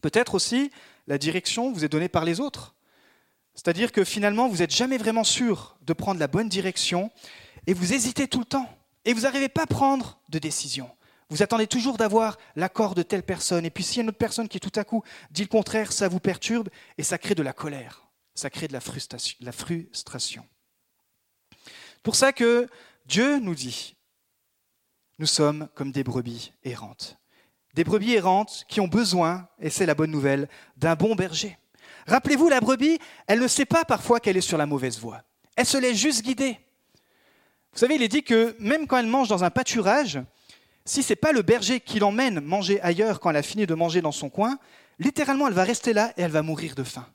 Peut-être 0.00 0.34
aussi, 0.34 0.70
la 1.10 1.18
direction 1.18 1.72
vous 1.72 1.84
est 1.84 1.88
donnée 1.88 2.08
par 2.08 2.24
les 2.24 2.38
autres. 2.38 2.76
C'est-à-dire 3.56 3.90
que 3.90 4.04
finalement, 4.04 4.48
vous 4.48 4.58
n'êtes 4.58 4.70
jamais 4.70 4.96
vraiment 4.96 5.24
sûr 5.24 5.76
de 5.82 5.92
prendre 5.92 6.20
la 6.20 6.28
bonne 6.28 6.48
direction 6.48 7.10
et 7.66 7.74
vous 7.74 7.92
hésitez 7.92 8.28
tout 8.28 8.38
le 8.38 8.44
temps. 8.44 8.70
Et 9.04 9.12
vous 9.12 9.22
n'arrivez 9.22 9.48
pas 9.48 9.64
à 9.64 9.66
prendre 9.66 10.20
de 10.28 10.38
décision. 10.38 10.88
Vous 11.28 11.42
attendez 11.42 11.66
toujours 11.66 11.96
d'avoir 11.96 12.38
l'accord 12.54 12.94
de 12.94 13.02
telle 13.02 13.24
personne. 13.24 13.66
Et 13.66 13.70
puis 13.70 13.82
s'il 13.82 13.96
y 13.96 14.00
a 14.00 14.02
une 14.04 14.10
autre 14.10 14.18
personne 14.18 14.48
qui 14.48 14.60
tout 14.60 14.70
à 14.78 14.84
coup 14.84 15.02
dit 15.32 15.42
le 15.42 15.48
contraire, 15.48 15.90
ça 15.90 16.06
vous 16.06 16.20
perturbe 16.20 16.68
et 16.96 17.02
ça 17.02 17.18
crée 17.18 17.34
de 17.34 17.42
la 17.42 17.52
colère. 17.52 18.08
Ça 18.36 18.48
crée 18.48 18.68
de 18.68 18.72
la 18.72 18.80
frustration. 18.80 19.36
La 19.40 19.50
frustration. 19.50 20.46
Pour 22.04 22.14
ça 22.14 22.32
que 22.32 22.68
Dieu 23.06 23.40
nous 23.40 23.56
dit, 23.56 23.96
nous 25.18 25.26
sommes 25.26 25.68
comme 25.74 25.90
des 25.90 26.04
brebis 26.04 26.52
errantes. 26.62 27.19
Des 27.74 27.84
brebis 27.84 28.14
errantes 28.14 28.64
qui 28.68 28.80
ont 28.80 28.88
besoin, 28.88 29.48
et 29.60 29.70
c'est 29.70 29.86
la 29.86 29.94
bonne 29.94 30.10
nouvelle, 30.10 30.48
d'un 30.76 30.94
bon 30.96 31.14
berger. 31.14 31.56
Rappelez-vous, 32.06 32.48
la 32.48 32.60
brebis, 32.60 32.98
elle 33.26 33.40
ne 33.40 33.48
sait 33.48 33.64
pas 33.64 33.84
parfois 33.84 34.20
qu'elle 34.20 34.36
est 34.36 34.40
sur 34.40 34.58
la 34.58 34.66
mauvaise 34.66 34.98
voie. 34.98 35.22
Elle 35.56 35.66
se 35.66 35.78
laisse 35.78 35.96
juste 35.96 36.22
guider. 36.22 36.58
Vous 37.72 37.78
savez, 37.78 37.94
il 37.94 38.02
est 38.02 38.08
dit 38.08 38.24
que 38.24 38.56
même 38.58 38.86
quand 38.86 38.98
elle 38.98 39.06
mange 39.06 39.28
dans 39.28 39.44
un 39.44 39.50
pâturage, 39.50 40.20
si 40.84 41.02
ce 41.02 41.12
n'est 41.12 41.16
pas 41.16 41.32
le 41.32 41.42
berger 41.42 41.78
qui 41.80 42.00
l'emmène 42.00 42.40
manger 42.40 42.80
ailleurs 42.80 43.20
quand 43.20 43.30
elle 43.30 43.36
a 43.36 43.42
fini 43.42 43.66
de 43.66 43.74
manger 43.74 44.00
dans 44.00 44.12
son 44.12 44.28
coin, 44.28 44.58
littéralement, 44.98 45.46
elle 45.46 45.54
va 45.54 45.64
rester 45.64 45.92
là 45.92 46.12
et 46.16 46.22
elle 46.22 46.32
va 46.32 46.42
mourir 46.42 46.74
de 46.74 46.82
faim. 46.82 47.06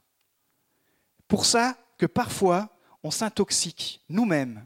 Pour 1.27 1.45
ça 1.45 1.75
que 1.97 2.05
parfois, 2.05 2.69
on 3.03 3.11
s'intoxique 3.11 4.01
nous-mêmes 4.09 4.65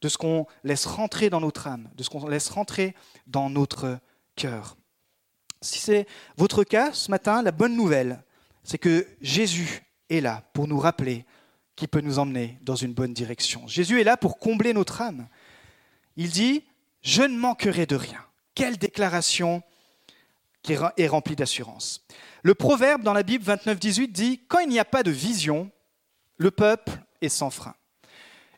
de 0.00 0.08
ce 0.08 0.18
qu'on 0.18 0.46
laisse 0.64 0.86
rentrer 0.86 1.30
dans 1.30 1.40
notre 1.40 1.66
âme, 1.66 1.88
de 1.94 2.02
ce 2.02 2.10
qu'on 2.10 2.26
laisse 2.26 2.48
rentrer 2.48 2.94
dans 3.26 3.50
notre 3.50 3.98
cœur. 4.34 4.76
Si 5.62 5.78
c'est 5.78 6.06
votre 6.36 6.64
cas 6.64 6.92
ce 6.92 7.10
matin, 7.10 7.42
la 7.42 7.52
bonne 7.52 7.76
nouvelle, 7.76 8.22
c'est 8.64 8.78
que 8.78 9.06
Jésus 9.20 9.82
est 10.08 10.20
là 10.20 10.42
pour 10.52 10.66
nous 10.66 10.78
rappeler 10.78 11.24
qu'il 11.76 11.88
peut 11.88 12.00
nous 12.00 12.18
emmener 12.18 12.58
dans 12.62 12.76
une 12.76 12.92
bonne 12.92 13.14
direction. 13.14 13.66
Jésus 13.66 14.00
est 14.00 14.04
là 14.04 14.16
pour 14.16 14.38
combler 14.38 14.72
notre 14.72 15.02
âme. 15.02 15.28
Il 16.16 16.30
dit, 16.30 16.64
je 17.02 17.22
ne 17.22 17.36
manquerai 17.36 17.86
de 17.86 17.96
rien. 17.96 18.24
Quelle 18.54 18.76
déclaration 18.76 19.62
qui 20.62 20.74
est 20.74 21.08
remplie 21.08 21.36
d'assurance. 21.36 22.04
Le 22.42 22.54
proverbe 22.54 23.02
dans 23.02 23.12
la 23.12 23.22
Bible 23.22 23.44
29-18 23.44 24.12
dit, 24.12 24.40
quand 24.48 24.58
il 24.60 24.68
n'y 24.68 24.78
a 24.78 24.84
pas 24.84 25.02
de 25.02 25.10
vision, 25.10 25.70
le 26.36 26.50
peuple 26.50 26.92
est 27.22 27.28
sans 27.28 27.50
frein. 27.50 27.74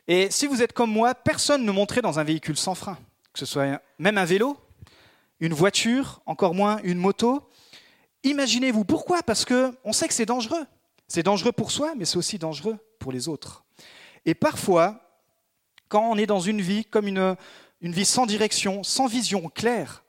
Et 0.07 0.29
si 0.29 0.47
vous 0.47 0.61
êtes 0.61 0.73
comme 0.73 0.91
moi, 0.91 1.15
personne 1.15 1.63
ne 1.63 1.71
monterait 1.71 2.01
dans 2.01 2.19
un 2.19 2.23
véhicule 2.23 2.57
sans 2.57 2.75
frein, 2.75 2.97
que 3.31 3.39
ce 3.39 3.45
soit 3.45 3.81
même 3.99 4.17
un 4.17 4.25
vélo, 4.25 4.57
une 5.43 5.53
voiture, 5.53 6.21
encore 6.25 6.55
moins 6.55 6.79
une 6.83 6.97
moto. 6.97 7.49
Imaginez-vous 8.23 8.85
pourquoi 8.85 9.23
Parce 9.23 9.43
que 9.43 9.77
on 9.83 9.91
sait 9.91 10.07
que 10.07 10.13
c'est 10.13 10.25
dangereux. 10.25 10.65
C'est 11.09 11.21
dangereux 11.21 11.51
pour 11.51 11.69
soi, 11.69 11.95
mais 11.97 12.05
c'est 12.05 12.15
aussi 12.15 12.39
dangereux 12.39 12.77
pour 12.97 13.11
les 13.11 13.27
autres. 13.27 13.65
Et 14.25 14.35
parfois, 14.35 15.19
quand 15.89 16.09
on 16.09 16.17
est 16.17 16.25
dans 16.25 16.39
une 16.39 16.61
vie 16.61 16.85
comme 16.85 17.09
une, 17.09 17.35
vie 17.81 18.05
sans 18.05 18.25
direction, 18.25 18.83
sans 18.83 19.05
vision 19.07 19.49
claire, 19.49 20.05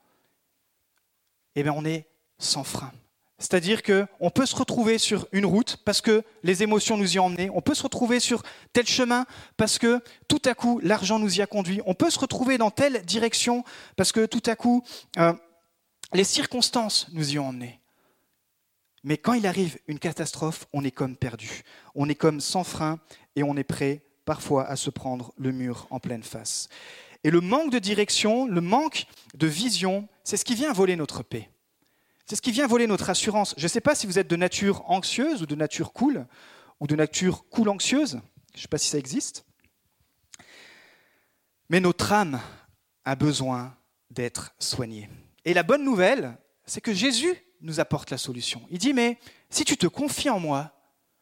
eh 1.55 1.63
bien 1.63 1.73
on 1.73 1.83
est 1.83 2.07
sans 2.37 2.63
frein. 2.63 2.93
C'est-à-dire 3.37 3.83
qu'on 3.83 4.29
peut 4.29 4.45
se 4.45 4.55
retrouver 4.55 4.97
sur 4.97 5.27
une 5.33 5.45
route 5.45 5.77
parce 5.83 5.99
que 5.99 6.23
les 6.43 6.63
émotions 6.63 6.95
nous 6.95 7.15
y 7.15 7.19
ont 7.19 7.25
emmenés. 7.25 7.49
On 7.53 7.61
peut 7.61 7.73
se 7.73 7.83
retrouver 7.83 8.21
sur 8.21 8.43
tel 8.71 8.87
chemin 8.87 9.25
parce 9.57 9.77
que 9.77 10.01
tout 10.29 10.41
à 10.45 10.53
coup 10.53 10.79
l'argent 10.81 11.19
nous 11.19 11.37
y 11.37 11.41
a 11.41 11.47
conduit. 11.47 11.81
On 11.85 11.95
peut 11.95 12.09
se 12.09 12.19
retrouver 12.19 12.57
dans 12.57 12.71
telle 12.71 13.03
direction 13.03 13.65
parce 13.97 14.13
que 14.13 14.25
tout 14.25 14.43
à 14.45 14.55
coup 14.55 14.83
euh, 15.17 15.33
les 16.13 16.23
circonstances 16.23 17.07
nous 17.11 17.33
y 17.33 17.39
ont 17.39 17.49
emmenés. 17.49 17.81
Mais 19.03 19.17
quand 19.17 19.33
il 19.33 19.45
arrive 19.45 19.77
une 19.87 19.99
catastrophe, 19.99 20.65
on 20.71 20.83
est 20.83 20.91
comme 20.91 21.17
perdu. 21.17 21.63
On 21.93 22.07
est 22.07 22.15
comme 22.15 22.39
sans 22.39 22.63
frein 22.63 22.99
et 23.35 23.43
on 23.43 23.57
est 23.57 23.65
prêt 23.65 24.01
parfois 24.23 24.65
à 24.65 24.77
se 24.77 24.89
prendre 24.89 25.33
le 25.37 25.51
mur 25.51 25.87
en 25.89 25.99
pleine 25.99 26.23
face. 26.23 26.69
Et 27.25 27.31
le 27.31 27.41
manque 27.41 27.71
de 27.71 27.79
direction, 27.79 28.45
le 28.45 28.61
manque 28.61 29.05
de 29.35 29.45
vision, 29.45 30.07
c'est 30.23 30.37
ce 30.37 30.45
qui 30.45 30.55
vient 30.55 30.71
voler 30.73 30.95
notre 30.95 31.21
paix. 31.21 31.49
C'est 32.25 32.35
ce 32.35 32.41
qui 32.41 32.51
vient 32.51 32.65
voler 32.65 32.87
notre 32.87 33.11
assurance. 33.11 33.53
Je 33.55 33.63
ne 33.63 33.67
sais 33.67 33.81
pas 33.81 33.93
si 33.93 34.07
vous 34.07 34.17
êtes 34.17 34.27
de 34.27 34.35
nature 34.35 34.83
anxieuse 34.89 35.43
ou 35.43 35.45
de 35.45 35.53
nature 35.53 35.93
cool, 35.93 36.25
ou 36.79 36.87
de 36.87 36.95
nature 36.95 37.47
cool 37.49 37.69
anxieuse. 37.69 38.19
Je 38.53 38.57
ne 38.57 38.61
sais 38.61 38.67
pas 38.67 38.79
si 38.79 38.89
ça 38.89 38.97
existe. 38.97 39.45
Mais 41.69 41.79
notre 41.79 42.11
âme 42.11 42.41
a 43.05 43.15
besoin 43.15 43.77
d'être 44.09 44.55
soignée. 44.57 45.07
Et 45.45 45.53
la 45.53 45.61
bonne 45.61 45.83
nouvelle, 45.83 46.37
c'est 46.65 46.81
que 46.81 46.93
Jésus 46.93 47.35
nous 47.61 47.79
apporte 47.79 48.09
la 48.09 48.17
solution. 48.17 48.65
Il 48.71 48.79
dit, 48.79 48.93
mais 48.93 49.19
si 49.51 49.63
tu 49.63 49.77
te 49.77 49.87
confies 49.87 50.31
en 50.31 50.39
moi, 50.39 50.71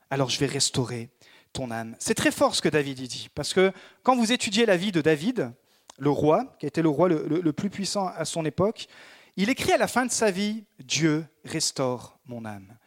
alors 0.10 0.30
je 0.30 0.40
vais 0.40 0.46
restaurer 0.46 1.10
ton 1.52 1.70
âme. 1.70 1.98
C'est 2.00 2.16
très 2.16 2.32
fort 2.32 2.56
ce 2.56 2.62
que 2.62 2.70
David 2.70 3.02
dit, 3.02 3.30
parce 3.36 3.54
que 3.54 3.74
quand 4.04 4.16
vous 4.16 4.32
étudiez 4.32 4.66
la 4.66 4.78
vie 4.78 4.94
de 4.94 5.02
David, 5.02 5.52
le 5.98 6.10
roi, 6.10 6.56
qui 6.60 6.66
a 6.66 6.68
été 6.68 6.82
le 6.82 6.90
roi 6.90 7.10
le, 7.10 7.26
le 7.28 7.54
plus 7.54 7.70
puissant 7.70 8.08
à 8.08 8.24
son 8.24 8.46
époque, 8.46 8.88
il 9.36 9.50
écrit 9.50 9.72
à 9.72 9.78
la 9.78 9.88
fin 9.88 10.06
de 10.06 10.12
sa 10.12 10.32
vie, 10.32 10.64
Dieu 10.80 11.26
restaure 11.44 12.20
mon 12.26 12.46
âme. 12.46 12.78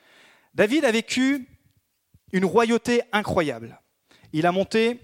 David 0.54 0.84
a 0.84 0.92
vécu 0.92 1.48
une 2.32 2.44
royauté 2.44 3.02
incroyable. 3.12 3.80
Il 4.32 4.46
a 4.46 4.52
monté 4.52 5.00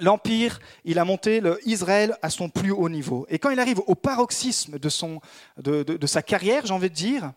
l'empire, 0.00 0.58
il 0.84 0.98
a 0.98 1.04
monté 1.04 1.42
Israël 1.64 2.16
à 2.22 2.30
son 2.30 2.48
plus 2.48 2.70
haut 2.70 2.88
niveau. 2.88 3.26
Et 3.28 3.38
quand 3.38 3.50
il 3.50 3.60
arrive 3.60 3.80
au 3.86 3.94
paroxysme 3.94 4.78
de, 4.78 6.06
sa 6.06 6.22
carrière, 6.22 6.66
j'ai 6.66 6.74
envie 6.74 6.90
de 6.90 6.94
dire, 6.94 7.32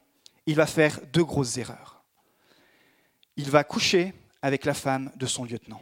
il 0.45 0.55
va 0.55 0.65
faire 0.65 0.99
deux 1.13 1.23
grosses 1.23 1.57
erreurs. 1.57 2.03
Il 3.35 3.49
va 3.49 3.63
coucher 3.63 4.13
avec 4.41 4.65
la 4.65 4.73
femme 4.73 5.11
de 5.15 5.25
son 5.25 5.45
lieutenant. 5.45 5.81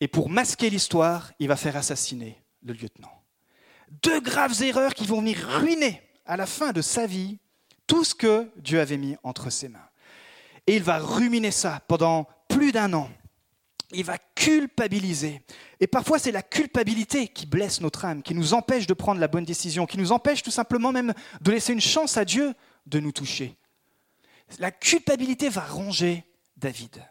Et 0.00 0.08
pour 0.08 0.28
masquer 0.28 0.70
l'histoire, 0.70 1.32
il 1.38 1.48
va 1.48 1.56
faire 1.56 1.76
assassiner 1.76 2.42
le 2.62 2.72
lieutenant 2.72 3.23
deux 4.02 4.20
graves 4.20 4.62
erreurs 4.62 4.94
qui 4.94 5.06
vont 5.06 5.20
venir 5.20 5.38
ruiner 5.60 6.02
à 6.26 6.36
la 6.36 6.46
fin 6.46 6.72
de 6.72 6.82
sa 6.82 7.06
vie 7.06 7.38
tout 7.86 8.04
ce 8.04 8.14
que 8.14 8.50
Dieu 8.56 8.80
avait 8.80 8.96
mis 8.96 9.16
entre 9.22 9.50
ses 9.50 9.68
mains. 9.68 9.88
Et 10.66 10.76
il 10.76 10.82
va 10.82 10.98
ruminer 10.98 11.50
ça 11.50 11.82
pendant 11.86 12.26
plus 12.48 12.72
d'un 12.72 12.92
an. 12.94 13.10
Il 13.92 14.04
va 14.04 14.18
culpabiliser. 14.34 15.42
Et 15.78 15.86
parfois, 15.86 16.18
c'est 16.18 16.32
la 16.32 16.42
culpabilité 16.42 17.28
qui 17.28 17.46
blesse 17.46 17.80
notre 17.80 18.06
âme, 18.06 18.22
qui 18.22 18.34
nous 18.34 18.54
empêche 18.54 18.86
de 18.86 18.94
prendre 18.94 19.20
la 19.20 19.28
bonne 19.28 19.44
décision, 19.44 19.86
qui 19.86 19.98
nous 19.98 20.10
empêche 20.10 20.42
tout 20.42 20.50
simplement 20.50 20.90
même 20.90 21.12
de 21.42 21.50
laisser 21.50 21.72
une 21.72 21.80
chance 21.80 22.16
à 22.16 22.24
Dieu 22.24 22.54
de 22.86 22.98
nous 22.98 23.12
toucher. 23.12 23.54
La 24.58 24.70
culpabilité 24.70 25.48
va 25.48 25.64
ronger 25.64 26.24
David. 26.56 27.02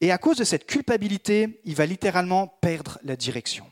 Et 0.00 0.12
à 0.12 0.18
cause 0.18 0.36
de 0.36 0.44
cette 0.44 0.66
culpabilité, 0.66 1.60
il 1.64 1.74
va 1.74 1.86
littéralement 1.86 2.46
perdre 2.46 2.98
la 3.02 3.16
direction 3.16 3.70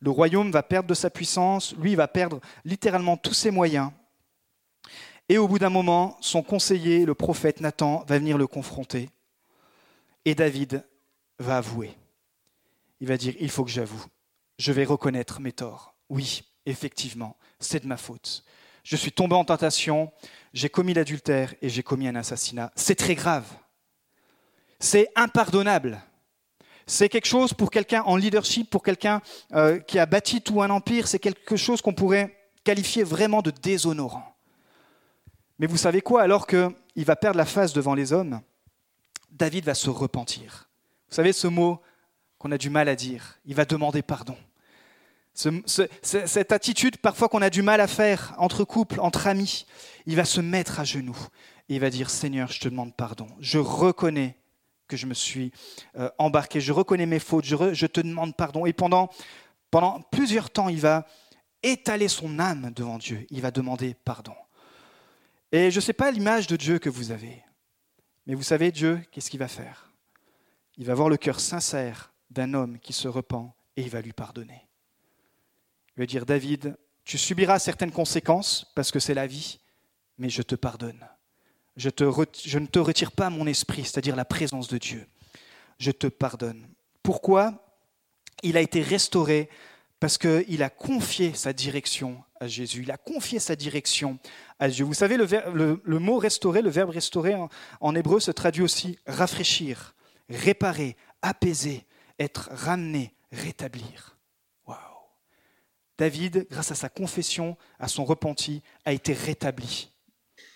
le 0.00 0.10
royaume 0.10 0.50
va 0.50 0.62
perdre 0.62 0.88
de 0.88 0.94
sa 0.94 1.10
puissance, 1.10 1.74
lui 1.76 1.94
va 1.94 2.08
perdre 2.08 2.40
littéralement 2.64 3.16
tous 3.16 3.34
ses 3.34 3.50
moyens. 3.50 3.90
Et 5.28 5.38
au 5.38 5.46
bout 5.46 5.58
d'un 5.58 5.70
moment, 5.70 6.16
son 6.20 6.42
conseiller, 6.42 7.04
le 7.04 7.14
prophète 7.14 7.60
Nathan, 7.60 8.04
va 8.08 8.18
venir 8.18 8.36
le 8.36 8.46
confronter. 8.46 9.10
Et 10.24 10.34
David 10.34 10.84
va 11.38 11.58
avouer. 11.58 11.96
Il 13.00 13.06
va 13.06 13.16
dire, 13.16 13.34
il 13.38 13.50
faut 13.50 13.64
que 13.64 13.70
j'avoue. 13.70 14.04
Je 14.58 14.72
vais 14.72 14.84
reconnaître 14.84 15.40
mes 15.40 15.52
torts. 15.52 15.94
Oui, 16.08 16.42
effectivement, 16.66 17.36
c'est 17.60 17.82
de 17.82 17.86
ma 17.86 17.96
faute. 17.96 18.44
Je 18.82 18.96
suis 18.96 19.12
tombé 19.12 19.34
en 19.34 19.44
tentation, 19.44 20.10
j'ai 20.52 20.68
commis 20.68 20.94
l'adultère 20.94 21.54
et 21.62 21.68
j'ai 21.68 21.82
commis 21.82 22.08
un 22.08 22.16
assassinat. 22.16 22.72
C'est 22.74 22.96
très 22.96 23.14
grave. 23.14 23.46
C'est 24.78 25.08
impardonnable. 25.14 26.02
C'est 26.90 27.08
quelque 27.08 27.28
chose 27.28 27.54
pour 27.54 27.70
quelqu'un 27.70 28.02
en 28.02 28.16
leadership, 28.16 28.68
pour 28.68 28.82
quelqu'un 28.82 29.22
euh, 29.54 29.78
qui 29.78 30.00
a 30.00 30.06
bâti 30.06 30.42
tout 30.42 30.60
un 30.60 30.70
empire, 30.70 31.06
c'est 31.06 31.20
quelque 31.20 31.54
chose 31.54 31.80
qu'on 31.80 31.94
pourrait 31.94 32.36
qualifier 32.64 33.04
vraiment 33.04 33.42
de 33.42 33.52
déshonorant. 33.52 34.34
Mais 35.60 35.68
vous 35.68 35.76
savez 35.76 36.00
quoi 36.00 36.22
Alors 36.22 36.48
qu'il 36.48 36.74
va 36.96 37.14
perdre 37.14 37.36
la 37.36 37.44
face 37.44 37.72
devant 37.72 37.94
les 37.94 38.12
hommes, 38.12 38.40
David 39.30 39.66
va 39.66 39.74
se 39.74 39.88
repentir. 39.88 40.68
Vous 41.08 41.14
savez 41.14 41.32
ce 41.32 41.46
mot 41.46 41.80
qu'on 42.38 42.50
a 42.50 42.58
du 42.58 42.70
mal 42.70 42.88
à 42.88 42.96
dire, 42.96 43.38
il 43.46 43.54
va 43.54 43.64
demander 43.64 44.02
pardon. 44.02 44.36
cette 45.32 46.50
attitude 46.50 46.96
parfois 46.96 47.28
qu'on 47.28 47.40
a 47.40 47.50
du 47.50 47.62
mal 47.62 47.80
à 47.80 47.86
faire 47.86 48.34
entre 48.36 48.64
couples, 48.64 48.98
entre 48.98 49.28
amis, 49.28 49.64
il 50.06 50.16
va 50.16 50.24
se 50.24 50.40
mettre 50.40 50.80
à 50.80 50.84
genoux 50.84 51.28
et 51.68 51.76
il 51.76 51.80
va 51.80 51.88
dire 51.88 52.10
Seigneur, 52.10 52.50
je 52.50 52.58
te 52.58 52.68
demande 52.68 52.96
pardon. 52.96 53.28
Je 53.38 53.58
reconnais 53.58 54.39
que 54.90 54.96
je 54.96 55.06
me 55.06 55.14
suis 55.14 55.52
euh, 55.96 56.10
embarqué, 56.18 56.60
je 56.60 56.72
reconnais 56.72 57.06
mes 57.06 57.20
fautes, 57.20 57.44
je, 57.44 57.86
te 57.86 58.00
demande 58.00 58.36
pardon. 58.36 58.66
Et 58.66 58.72
pendant, 58.72 59.08
pendant 59.70 60.02
plusieurs 60.02 60.50
temps, 60.50 60.68
il 60.68 60.80
va 60.80 61.06
étaler 61.62 62.08
son 62.08 62.38
âme 62.38 62.72
devant 62.74 62.98
Dieu, 62.98 63.26
il 63.30 63.40
va 63.40 63.50
demander 63.50 63.94
pardon. 63.94 64.34
Et 65.52 65.70
je 65.70 65.76
ne 65.76 65.80
sais 65.80 65.92
pas 65.92 66.10
l'image 66.10 66.46
de 66.46 66.56
Dieu 66.56 66.78
que 66.78 66.90
vous 66.90 67.12
avez, 67.12 67.42
mais 68.26 68.34
vous 68.34 68.42
savez, 68.42 68.72
Dieu, 68.72 69.00
qu'est-ce 69.10 69.30
qu'il 69.30 69.40
va 69.40 69.48
faire? 69.48 69.92
Il 70.76 70.86
va 70.86 70.94
voir 70.94 71.08
le 71.08 71.16
cœur 71.16 71.40
sincère 71.40 72.12
d'un 72.30 72.54
homme 72.54 72.78
qui 72.78 72.92
se 72.92 73.08
repent 73.08 73.54
et 73.76 73.82
il 73.82 73.90
va 73.90 74.00
lui 74.00 74.12
pardonner. 74.12 74.68
Il 75.96 76.00
va 76.00 76.06
dire, 76.06 76.26
David, 76.26 76.76
tu 77.04 77.18
subiras 77.18 77.58
certaines 77.58 77.92
conséquences 77.92 78.70
parce 78.74 78.90
que 78.90 78.98
c'est 78.98 79.14
la 79.14 79.26
vie, 79.26 79.60
mais 80.18 80.28
je 80.28 80.42
te 80.42 80.54
pardonne. 80.54 81.08
Je, 81.76 81.88
ne 82.58 82.66
te 82.66 82.78
retire 82.78 83.12
pas 83.12 83.30
mon 83.30 83.46
esprit, 83.46 83.84
c'est-à-dire 83.84 84.16
la 84.16 84.24
présence 84.24 84.68
de 84.68 84.78
Dieu. 84.78 85.06
Je 85.78 85.90
te 85.90 86.06
pardonne. 86.06 86.66
Pourquoi? 87.02 87.64
Il 88.42 88.56
a 88.56 88.60
été 88.60 88.82
restauré 88.82 89.48
parce 89.98 90.18
qu'il 90.18 90.62
a 90.62 90.70
confié 90.70 91.34
sa 91.34 91.52
direction 91.52 92.22
à 92.40 92.48
Jésus. 92.48 92.82
Il 92.82 92.90
a 92.90 92.96
confié 92.96 93.38
sa 93.38 93.54
direction 93.54 94.18
à 94.58 94.68
Dieu. 94.68 94.84
Vous 94.84 94.94
savez, 94.94 95.16
le, 95.16 95.98
mot 95.98 96.18
restaurer, 96.18 96.62
le 96.62 96.70
verbe 96.70 96.90
restaurer 96.90 97.36
en, 97.80 97.94
hébreu 97.94 98.18
se 98.18 98.30
traduit 98.30 98.62
aussi 98.62 98.98
rafraîchir, 99.06 99.94
réparer, 100.28 100.96
apaiser, 101.22 101.84
être 102.18 102.48
ramené, 102.52 103.14
rétablir. 103.30 104.16
Waouh 104.66 104.78
David, 105.98 106.46
grâce 106.50 106.72
à 106.72 106.74
sa 106.74 106.88
confession, 106.88 107.56
à 107.78 107.88
son 107.88 108.04
repenti, 108.04 108.62
a 108.86 108.92
été 108.92 109.12
rétabli 109.12 109.90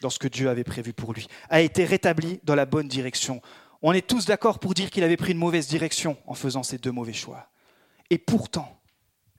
dans 0.04 0.10
ce 0.10 0.18
que 0.18 0.28
Dieu 0.28 0.50
avait 0.50 0.64
prévu 0.64 0.92
pour 0.92 1.14
lui, 1.14 1.28
a 1.48 1.62
été 1.62 1.86
rétabli 1.86 2.38
dans 2.44 2.54
la 2.54 2.66
bonne 2.66 2.88
direction. 2.88 3.40
On 3.80 3.94
est 3.94 4.06
tous 4.06 4.26
d'accord 4.26 4.58
pour 4.58 4.74
dire 4.74 4.90
qu'il 4.90 5.02
avait 5.02 5.16
pris 5.16 5.32
une 5.32 5.38
mauvaise 5.38 5.66
direction 5.66 6.18
en 6.26 6.34
faisant 6.34 6.62
ces 6.62 6.76
deux 6.76 6.92
mauvais 6.92 7.14
choix. 7.14 7.48
Et 8.10 8.18
pourtant, 8.18 8.78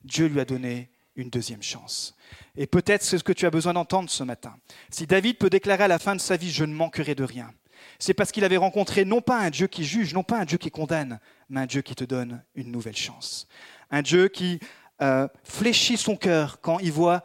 Dieu 0.03 0.25
lui 0.25 0.39
a 0.39 0.45
donné 0.45 0.89
une 1.15 1.29
deuxième 1.29 1.61
chance. 1.61 2.15
Et 2.57 2.65
peut-être 2.65 3.03
c'est 3.03 3.19
ce 3.19 3.23
que 3.23 3.31
tu 3.31 3.45
as 3.45 3.51
besoin 3.51 3.73
d'entendre 3.73 4.09
ce 4.09 4.23
matin. 4.23 4.57
Si 4.89 5.05
David 5.05 5.37
peut 5.37 5.51
déclarer 5.51 5.83
à 5.83 5.87
la 5.87 5.99
fin 5.99 6.15
de 6.15 6.19
sa 6.19 6.35
vie, 6.35 6.49
je 6.49 6.65
ne 6.65 6.73
manquerai 6.73 7.13
de 7.13 7.23
rien, 7.23 7.53
c'est 7.99 8.15
parce 8.15 8.31
qu'il 8.31 8.43
avait 8.43 8.57
rencontré 8.57 9.05
non 9.05 9.21
pas 9.21 9.37
un 9.37 9.51
Dieu 9.51 9.67
qui 9.67 9.83
juge, 9.83 10.15
non 10.15 10.23
pas 10.23 10.39
un 10.39 10.45
Dieu 10.45 10.57
qui 10.57 10.71
condamne, 10.71 11.19
mais 11.47 11.61
un 11.61 11.65
Dieu 11.67 11.83
qui 11.83 11.93
te 11.93 12.03
donne 12.03 12.43
une 12.55 12.71
nouvelle 12.71 12.97
chance. 12.97 13.47
Un 13.91 14.01
Dieu 14.01 14.29
qui 14.29 14.59
euh, 15.03 15.27
fléchit 15.43 15.97
son 15.97 16.15
cœur 16.15 16.59
quand 16.59 16.79
il 16.79 16.91
voit 16.91 17.23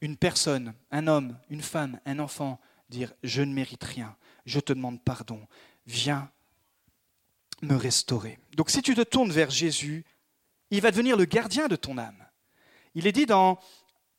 une 0.00 0.16
personne, 0.16 0.74
un 0.90 1.06
homme, 1.06 1.38
une 1.50 1.62
femme, 1.62 2.00
un 2.06 2.18
enfant 2.18 2.60
dire, 2.88 3.12
je 3.22 3.42
ne 3.42 3.52
mérite 3.52 3.84
rien, 3.84 4.16
je 4.46 4.60
te 4.60 4.72
demande 4.72 5.02
pardon, 5.02 5.46
viens 5.86 6.30
me 7.62 7.76
restaurer. 7.76 8.38
Donc 8.56 8.70
si 8.70 8.82
tu 8.82 8.94
te 8.94 9.02
tournes 9.02 9.32
vers 9.32 9.50
Jésus, 9.50 10.04
il 10.70 10.80
va 10.80 10.90
devenir 10.90 11.16
le 11.16 11.24
gardien 11.24 11.68
de 11.68 11.76
ton 11.76 11.98
âme. 11.98 12.26
Il 12.94 13.06
est 13.06 13.12
dit 13.12 13.26
dans 13.26 13.58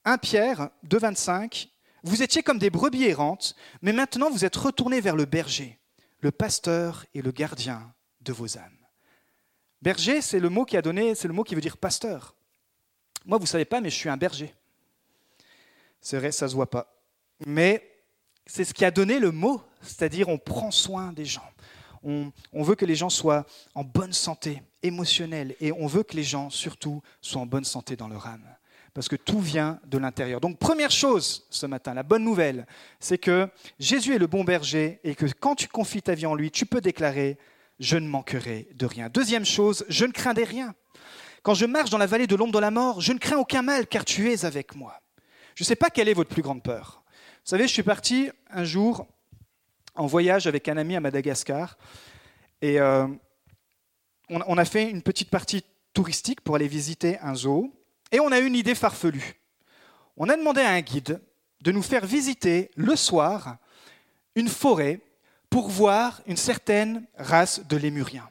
1 0.06 0.18
Pierre 0.18 0.70
2,25 0.88 1.70
Vous 2.04 2.24
étiez 2.24 2.44
comme 2.44 2.60
des 2.60 2.70
brebis 2.70 3.06
errantes, 3.06 3.56
mais 3.82 3.94
maintenant 3.94 4.30
vous 4.30 4.46
êtes 4.46 4.56
retournés 4.56 5.02
vers 5.02 5.16
le 5.16 5.26
berger, 5.26 5.80
le 6.20 6.32
pasteur 6.32 7.06
et 7.14 7.22
le 7.22 7.32
gardien 7.32 7.94
de 8.22 8.34
vos 8.34 8.58
âmes. 8.58 8.78
Berger, 9.82 10.22
c'est 10.22 10.40
le 10.40 10.50
mot 10.50 10.64
qui 10.64 10.78
a 10.78 10.82
donné, 10.82 11.16
c'est 11.16 11.28
le 11.28 11.34
mot 11.34 11.44
qui 11.44 11.56
veut 11.56 11.62
dire 11.62 11.78
pasteur. 11.78 12.36
Moi, 13.26 13.38
vous 13.38 13.46
ne 13.46 13.50
savez 13.50 13.66
pas, 13.66 13.82
mais 13.82 13.90
je 13.90 13.96
suis 13.96 14.10
un 14.10 14.18
berger. 14.18 14.54
C'est 16.02 16.18
vrai, 16.18 16.32
ça 16.32 16.46
ne 16.46 16.50
se 16.50 16.56
voit 16.56 16.70
pas. 16.70 16.94
Mais 17.46 17.88
c'est 18.46 18.64
ce 18.64 18.74
qui 18.74 18.84
a 18.86 18.92
donné 18.92 19.20
le 19.20 19.32
mot, 19.32 19.62
c'est-à-dire 19.82 20.30
on 20.30 20.38
prend 20.38 20.72
soin 20.72 21.14
des 21.14 21.26
gens. 21.26 21.50
On, 22.04 22.32
veut 22.64 22.74
que 22.74 22.86
les 22.86 22.96
gens 22.96 23.12
soient 23.12 23.46
en 23.76 23.84
bonne 23.84 24.12
santé 24.12 24.64
émotionnelle 24.82 25.56
et 25.60 25.72
on 25.72 25.86
veut 25.86 26.02
que 26.02 26.16
les 26.16 26.24
gens, 26.24 26.50
surtout, 26.50 27.04
soient 27.22 27.42
en 27.42 27.46
bonne 27.46 27.64
santé 27.64 27.96
dans 27.96 28.08
leur 28.08 28.26
âme 28.26 28.44
parce 28.94 29.08
que 29.08 29.16
tout 29.16 29.40
vient 29.40 29.80
de 29.86 29.98
l'intérieur. 29.98 30.42
Donc 30.42 30.58
première 30.58 30.92
chose 30.92 31.46
ce 31.50 31.66
matin, 31.66 31.94
la 31.94 32.04
bonne 32.04 32.24
nouvelle, 32.24 32.66
c'est 33.00 33.18
que 33.18 33.48
Jésus 33.80 34.16
est 34.16 34.20
le 34.20 34.28
bon 34.28 34.44
berger 34.44 35.00
et 35.04 35.16
que 35.16 35.26
quand 35.40 35.56
tu 35.56 35.68
confies 35.68 36.02
ta 36.02 36.14
vie 36.14 36.26
en 36.26 36.36
lui, 36.36 36.52
tu 36.52 36.66
peux 36.66 36.82
déclarer, 36.82 37.38
je 37.80 37.98
ne 37.98 38.08
manquerai 38.08 38.68
de 38.74 38.86
rien. 38.86 39.10
Deuxième 39.10 39.46
chose, 39.46 39.86
je 39.88 40.06
ne 40.06 40.12
craindrai 40.12 40.44
rien. 40.44 40.76
Quand 41.42 41.54
je 41.54 41.66
marche 41.66 41.90
dans 41.90 41.98
la 41.98 42.06
vallée 42.06 42.28
de 42.28 42.36
l'ombre 42.36 42.54
de 42.54 42.60
la 42.60 42.72
mort, 42.72 43.00
je 43.00 43.14
ne 43.14 43.18
crains 43.18 43.38
aucun 43.38 43.62
mal 43.62 43.88
car 43.88 44.04
tu 44.04 44.32
es 44.32 44.44
avec 44.44 44.76
moi. 44.76 45.00
Je 45.56 45.64
ne 45.64 45.66
sais 45.66 45.76
pas 45.76 45.90
quelle 45.90 46.10
est 46.10 46.14
votre 46.14 46.30
plus 46.30 46.42
grande 46.42 46.64
peur. 46.64 47.04
Vous 47.44 47.50
savez, 47.50 47.68
je 47.68 47.74
suis 47.74 47.84
parti 47.84 48.30
un 48.50 48.64
jour 48.64 49.08
en 49.96 50.06
voyage 50.06 50.48
avec 50.48 50.68
un 50.70 50.78
ami 50.78 50.96
à 50.96 51.00
Madagascar 51.00 51.78
et 52.62 52.80
euh, 52.80 53.08
on 54.30 54.58
a 54.58 54.66
fait 54.66 54.90
une 54.90 55.02
petite 55.02 55.30
partie 55.30 55.64
touristique 55.94 56.42
pour 56.42 56.56
aller 56.56 56.68
visiter 56.68 57.20
un 57.20 57.36
zoo. 57.36 57.74
Et 58.12 58.20
on 58.20 58.32
a 58.32 58.40
eu 58.40 58.46
une 58.46 58.56
idée 58.56 58.76
farfelue. 58.76 59.36
On 60.18 60.30
a 60.30 60.38
demandé 60.38 60.62
à 60.62 60.72
un 60.72 60.82
guide 60.82 61.22
de 61.62 61.72
nous 61.72 61.82
faire 61.82 62.06
visiter 62.06 62.72
le 62.76 62.96
soir 62.96 63.58
une 64.36 64.48
forêt 64.48 65.02
pour 65.50 65.70
voir 65.70 66.22
une 66.28 66.38
certaine 66.38 67.06
race 67.18 67.66
de 67.68 67.78
lémuriens. 67.78 68.30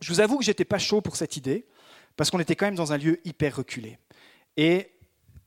Je 0.00 0.12
vous 0.12 0.20
avoue 0.20 0.38
que 0.38 0.44
j'étais 0.44 0.64
pas 0.64 0.78
chaud 0.78 1.00
pour 1.00 1.16
cette 1.16 1.36
idée, 1.36 1.66
parce 2.16 2.30
qu'on 2.30 2.40
était 2.40 2.56
quand 2.56 2.66
même 2.66 2.74
dans 2.74 2.92
un 2.92 2.98
lieu 2.98 3.20
hyper 3.24 3.56
reculé. 3.56 3.98
Et 4.56 4.90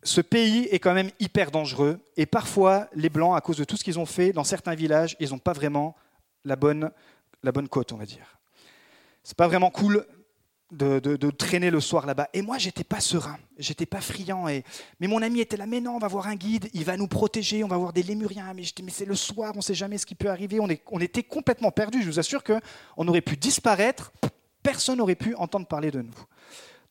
ce 0.03 0.21
pays 0.21 0.67
est 0.71 0.79
quand 0.79 0.93
même 0.93 1.11
hyper 1.19 1.51
dangereux, 1.51 1.99
et 2.15 2.25
parfois 2.25 2.87
les 2.93 3.09
Blancs, 3.09 3.35
à 3.35 3.41
cause 3.41 3.57
de 3.57 3.63
tout 3.63 3.77
ce 3.77 3.83
qu'ils 3.83 3.99
ont 3.99 4.05
fait 4.05 4.31
dans 4.31 4.43
certains 4.43 4.75
villages, 4.75 5.15
ils 5.19 5.29
n'ont 5.29 5.39
pas 5.39 5.53
vraiment 5.53 5.95
la 6.45 6.55
bonne, 6.55 6.91
la 7.43 7.51
bonne 7.51 7.67
côte, 7.67 7.91
on 7.91 7.97
va 7.97 8.05
dire. 8.05 8.39
C'est 9.23 9.37
pas 9.37 9.47
vraiment 9.47 9.69
cool 9.69 10.05
de, 10.71 11.29
traîner 11.31 11.69
le 11.69 11.79
soir 11.79 12.05
là-bas. 12.05 12.29
Et 12.33 12.41
moi, 12.41 12.57
j'étais 12.57 12.83
pas 12.83 12.99
serein, 12.99 13.37
j'étais 13.57 13.85
pas 13.85 14.01
friand. 14.01 14.47
Et... 14.47 14.63
Mais 14.99 15.07
mon 15.07 15.21
ami 15.21 15.39
était 15.39 15.57
là, 15.57 15.65
mais 15.65 15.81
non, 15.81 15.95
on 15.95 15.99
va 15.99 16.07
voir 16.07 16.27
un 16.27 16.35
guide, 16.35 16.69
il 16.73 16.83
va 16.83 16.97
nous 16.97 17.07
protéger, 17.07 17.63
on 17.63 17.67
va 17.67 17.77
voir 17.77 17.93
des 17.93 18.03
lémuriens. 18.03 18.53
Mais 18.53 18.63
c'est 18.91 19.05
le 19.05 19.15
soir, 19.15 19.53
on 19.55 19.61
sait 19.61 19.73
jamais 19.73 19.97
ce 19.97 20.05
qui 20.05 20.15
peut 20.15 20.29
arriver. 20.29 20.59
On, 20.59 20.69
est, 20.69 20.81
on 20.91 20.99
était 20.99 21.23
complètement 21.23 21.71
perdus. 21.71 22.01
Je 22.01 22.07
vous 22.07 22.19
assure 22.19 22.43
qu'on 22.43 23.07
aurait 23.07 23.21
pu 23.21 23.37
disparaître, 23.37 24.11
personne 24.63 24.97
n'aurait 24.97 25.15
pu 25.15 25.35
entendre 25.35 25.67
parler 25.67 25.91
de 25.91 26.01
nous. 26.01 26.15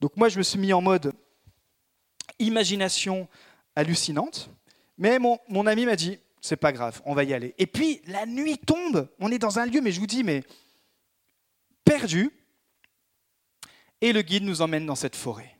Donc 0.01 0.17
moi, 0.17 0.29
je 0.29 0.39
me 0.39 0.43
suis 0.43 0.59
mis 0.59 0.73
en 0.73 0.81
mode 0.81 1.13
imagination 2.39 3.29
hallucinante. 3.75 4.51
Mais 4.99 5.19
mon, 5.19 5.39
mon 5.49 5.67
ami 5.67 5.87
m'a 5.87 5.97
dit, 5.97 6.19
c'est 6.41 6.57
pas 6.57 6.73
grave, 6.73 7.03
on 7.05 7.15
va 7.15 7.25
y 7.25 7.35
aller. 7.35 7.55
Et 7.59 7.67
puis 7.67 8.01
la 8.07 8.27
nuit 8.27 8.59
tombe, 8.59 9.09
on 9.19 9.31
est 9.31 9.39
dans 9.39 9.59
un 9.59 9.67
lieu, 9.67 9.81
mais 9.81 9.93
je 9.93 10.01
vous 10.01 10.07
dis, 10.07 10.25
mais 10.25 10.43
perdu, 11.85 12.31
et 14.01 14.13
le 14.13 14.23
guide 14.23 14.45
nous 14.45 14.63
emmène 14.63 14.87
dans 14.87 14.95
cette 14.95 15.17
forêt. 15.17 15.57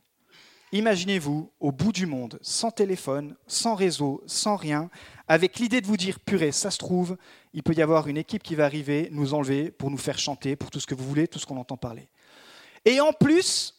Imaginez-vous 0.73 1.51
au 1.59 1.71
bout 1.71 1.93
du 1.93 2.05
monde, 2.05 2.39
sans 2.41 2.71
téléphone, 2.71 3.37
sans 3.47 3.73
réseau, 3.73 4.21
sans 4.27 4.57
rien, 4.57 4.89
avec 5.27 5.59
l'idée 5.59 5.79
de 5.79 5.87
vous 5.87 5.95
dire, 5.97 6.19
purée, 6.19 6.51
ça 6.51 6.71
se 6.71 6.77
trouve, 6.77 7.17
il 7.53 7.63
peut 7.63 7.73
y 7.73 7.81
avoir 7.81 8.07
une 8.07 8.17
équipe 8.17 8.43
qui 8.43 8.55
va 8.55 8.65
arriver, 8.65 9.07
nous 9.11 9.33
enlever 9.33 9.71
pour 9.71 9.89
nous 9.89 9.97
faire 9.97 10.19
chanter, 10.19 10.55
pour 10.55 10.69
tout 10.69 10.79
ce 10.79 10.87
que 10.87 10.95
vous 10.95 11.07
voulez, 11.07 11.27
tout 11.27 11.39
ce 11.39 11.45
qu'on 11.45 11.57
entend 11.57 11.77
parler. 11.77 12.09
Et 12.83 12.99
en 12.99 13.13
plus, 13.13 13.75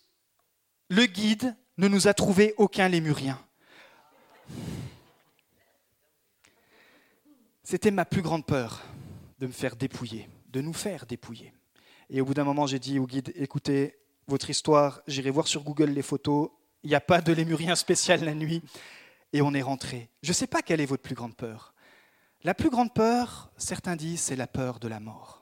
le 0.88 1.04
guide 1.04 1.54
ne 1.78 1.88
nous 1.88 2.08
a 2.08 2.14
trouvé 2.14 2.54
aucun 2.58 2.88
lémurien. 2.88 3.40
C'était 7.62 7.90
ma 7.90 8.04
plus 8.04 8.22
grande 8.22 8.44
peur 8.44 8.82
de 9.38 9.46
me 9.46 9.52
faire 9.52 9.76
dépouiller, 9.76 10.28
de 10.50 10.60
nous 10.60 10.72
faire 10.72 11.06
dépouiller. 11.06 11.52
Et 12.10 12.20
au 12.20 12.24
bout 12.24 12.34
d'un 12.34 12.44
moment, 12.44 12.66
j'ai 12.66 12.78
dit 12.78 12.98
au 12.98 13.06
guide, 13.06 13.32
écoutez, 13.36 13.96
votre 14.26 14.50
histoire, 14.50 15.02
j'irai 15.06 15.30
voir 15.30 15.46
sur 15.46 15.62
Google 15.62 15.90
les 15.90 16.02
photos, 16.02 16.50
il 16.82 16.90
n'y 16.90 16.96
a 16.96 17.00
pas 17.00 17.20
de 17.20 17.32
lémurien 17.32 17.76
spécial 17.76 18.24
la 18.24 18.34
nuit, 18.34 18.62
et 19.32 19.42
on 19.42 19.54
est 19.54 19.62
rentré. 19.62 20.08
Je 20.22 20.30
ne 20.30 20.34
sais 20.34 20.46
pas 20.46 20.62
quelle 20.62 20.80
est 20.80 20.86
votre 20.86 21.02
plus 21.02 21.14
grande 21.14 21.36
peur. 21.36 21.74
La 22.42 22.54
plus 22.54 22.70
grande 22.70 22.94
peur, 22.94 23.50
certains 23.56 23.96
disent, 23.96 24.20
c'est 24.20 24.36
la 24.36 24.46
peur 24.46 24.80
de 24.80 24.88
la 24.88 25.00
mort. 25.00 25.37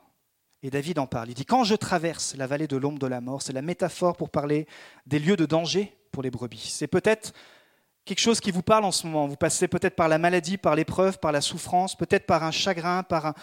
Et 0.63 0.69
David 0.69 0.97
en 0.99 1.05
parle. 1.05 1.29
Il 1.29 1.35
dit, 1.35 1.45
quand 1.45 1.63
je 1.63 1.75
traverse 1.75 2.35
la 2.35 2.47
vallée 2.47 2.67
de 2.67 2.77
l'ombre 2.77 2.99
de 2.99 3.07
la 3.07 3.21
mort, 3.21 3.41
c'est 3.41 3.53
la 3.53 3.61
métaphore 3.61 4.17
pour 4.17 4.29
parler 4.29 4.67
des 5.05 5.19
lieux 5.19 5.35
de 5.35 5.45
danger 5.45 5.95
pour 6.11 6.23
les 6.23 6.31
brebis. 6.31 6.71
C'est 6.73 6.87
peut-être 6.87 7.33
quelque 8.05 8.19
chose 8.19 8.39
qui 8.39 8.49
vous 8.49 8.63
parle 8.63 8.85
en 8.85 8.91
ce 8.91 9.05
moment. 9.05 9.27
Vous 9.27 9.35
passez 9.35 9.67
peut-être 9.67 9.95
par 9.95 10.07
la 10.07 10.17
maladie, 10.17 10.57
par 10.57 10.75
l'épreuve, 10.75 11.19
par 11.19 11.31
la 11.31 11.41
souffrance, 11.41 11.95
peut-être 11.95 12.25
par 12.25 12.43
un 12.43 12.51
chagrin, 12.51 13.03
par, 13.03 13.35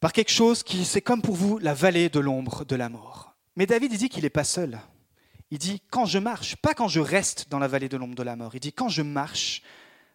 par 0.00 0.12
quelque 0.12 0.32
chose 0.32 0.62
qui, 0.62 0.84
c'est 0.84 1.00
comme 1.00 1.22
pour 1.22 1.36
vous 1.36 1.58
la 1.58 1.72
vallée 1.72 2.10
de 2.10 2.20
l'ombre 2.20 2.66
de 2.66 2.76
la 2.76 2.90
mort. 2.90 3.34
Mais 3.56 3.66
David, 3.66 3.92
il 3.92 3.98
dit 3.98 4.08
qu'il 4.10 4.24
n'est 4.24 4.30
pas 4.30 4.44
seul. 4.44 4.80
Il 5.50 5.58
dit, 5.58 5.82
quand 5.90 6.04
je 6.04 6.18
marche, 6.18 6.56
pas 6.56 6.74
quand 6.74 6.88
je 6.88 7.00
reste 7.00 7.48
dans 7.48 7.58
la 7.58 7.68
vallée 7.68 7.88
de 7.88 7.96
l'ombre 7.96 8.14
de 8.14 8.22
la 8.22 8.36
mort, 8.36 8.54
il 8.54 8.60
dit, 8.60 8.72
quand 8.72 8.88
je 8.88 9.02
marche, 9.02 9.62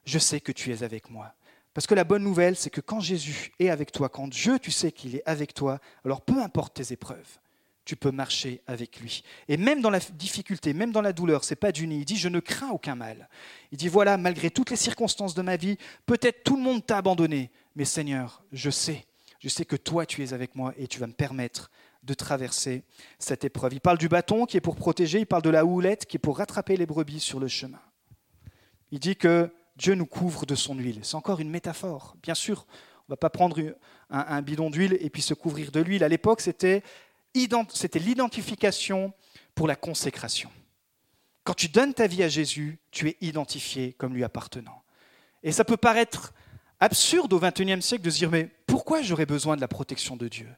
je 0.06 0.19
sais 0.19 0.41
que 0.41 0.52
tu 0.52 0.71
es 0.71 0.84
avec 0.84 1.10
moi. 1.10 1.34
Parce 1.77 1.85
que 1.85 1.93
la 1.93 2.05
bonne 2.05 2.23
nouvelle, 2.23 2.55
c'est 2.55 2.71
que 2.71 2.81
quand 2.81 3.01
Jésus 3.01 3.51
est 3.59 3.69
avec 3.69 3.91
toi, 3.91 4.09
quand 4.09 4.27
Dieu, 4.27 4.57
tu 4.57 4.71
sais 4.71 4.91
qu'il 4.91 5.15
est 5.15 5.21
avec 5.27 5.53
toi, 5.53 5.79
alors 6.03 6.21
peu 6.21 6.41
importe 6.41 6.73
tes 6.73 6.91
épreuves, 6.91 7.37
tu 7.85 7.95
peux 7.95 8.09
marcher 8.09 8.63
avec 8.65 8.99
lui. 8.99 9.21
Et 9.47 9.57
même 9.57 9.81
dans 9.81 9.91
la 9.91 9.99
difficulté, 9.99 10.73
même 10.73 10.91
dans 10.91 11.03
la 11.03 11.13
douleur, 11.13 11.43
c'est 11.43 11.55
pas 11.55 11.71
du 11.71 11.85
nid. 11.85 11.99
Il 11.99 12.05
dit 12.05 12.17
je 12.17 12.29
ne 12.29 12.39
crains 12.39 12.71
aucun 12.71 12.95
mal. 12.95 13.29
Il 13.71 13.77
dit 13.77 13.89
voilà, 13.89 14.17
malgré 14.17 14.49
toutes 14.49 14.71
les 14.71 14.75
circonstances 14.75 15.35
de 15.35 15.43
ma 15.43 15.55
vie, 15.55 15.77
peut-être 16.07 16.43
tout 16.43 16.57
le 16.57 16.63
monde 16.63 16.83
t'a 16.83 16.97
abandonné, 16.97 17.51
mais 17.75 17.85
Seigneur, 17.85 18.41
je 18.51 18.71
sais, 18.71 19.05
je 19.39 19.47
sais 19.47 19.63
que 19.63 19.75
toi 19.75 20.07
tu 20.07 20.23
es 20.23 20.33
avec 20.33 20.55
moi 20.55 20.73
et 20.79 20.87
tu 20.87 20.99
vas 20.99 21.05
me 21.05 21.13
permettre 21.13 21.69
de 22.01 22.15
traverser 22.15 22.81
cette 23.19 23.45
épreuve. 23.45 23.73
Il 23.73 23.81
parle 23.81 23.99
du 23.99 24.09
bâton 24.09 24.47
qui 24.47 24.57
est 24.57 24.61
pour 24.61 24.77
protéger, 24.77 25.19
il 25.19 25.27
parle 25.27 25.43
de 25.43 25.51
la 25.51 25.63
houlette 25.63 26.07
qui 26.07 26.17
est 26.17 26.19
pour 26.19 26.39
rattraper 26.39 26.75
les 26.75 26.87
brebis 26.87 27.19
sur 27.19 27.39
le 27.39 27.47
chemin. 27.47 27.81
Il 28.89 28.99
dit 28.99 29.15
que 29.15 29.51
Dieu 29.77 29.93
nous 29.93 30.05
couvre 30.05 30.45
de 30.45 30.55
son 30.55 30.75
huile. 30.75 30.99
C'est 31.03 31.15
encore 31.15 31.39
une 31.39 31.49
métaphore. 31.49 32.15
Bien 32.23 32.33
sûr, 32.33 32.65
on 33.07 33.11
ne 33.11 33.13
va 33.13 33.17
pas 33.17 33.29
prendre 33.29 33.61
un, 34.09 34.41
bidon 34.41 34.69
d'huile 34.69 34.97
et 34.99 35.09
puis 35.09 35.21
se 35.21 35.33
couvrir 35.33 35.71
de 35.71 35.79
l'huile. 35.79 36.03
À 36.03 36.09
l'époque, 36.09 36.41
c'était 36.41 36.83
c'était 37.71 37.99
l'identification 37.99 39.13
pour 39.53 39.67
la 39.67 39.75
consécration. 39.75 40.49
Quand 41.43 41.53
tu 41.53 41.69
donnes 41.69 41.93
ta 41.93 42.07
vie 42.07 42.23
à 42.23 42.29
Jésus, 42.29 42.79
tu 42.89 43.09
es 43.09 43.17
identifié 43.21 43.93
comme 43.93 44.15
lui 44.15 44.23
appartenant. 44.23 44.81
Et 45.43 45.51
ça 45.51 45.63
peut 45.63 45.77
paraître 45.77 46.33
absurde 46.79 47.31
au 47.33 47.39
XXIe 47.39 47.81
siècle 47.81 48.03
de 48.03 48.09
se 48.09 48.17
dire, 48.17 48.31
mais 48.31 48.49
pourquoi 48.65 49.03
j'aurais 49.03 49.27
besoin 49.27 49.55
de 49.55 49.61
la 49.61 49.67
protection 49.67 50.17
de 50.17 50.27
Dieu? 50.27 50.49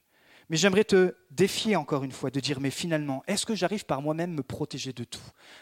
Mais 0.49 0.55
j'aimerais 0.55 0.86
te 0.86 1.15
défier 1.29 1.75
encore 1.75 2.05
une 2.05 2.13
fois, 2.13 2.32
de 2.32 2.39
dire, 2.39 2.62
mais 2.62 2.71
finalement, 2.71 3.23
est-ce 3.27 3.45
que 3.45 3.55
j'arrive 3.55 3.86
par 3.86 4.01
moi-même 4.01 4.34
me 4.34 4.41
protéger 4.41 4.93
de 4.93 5.03
tout? 5.03 5.19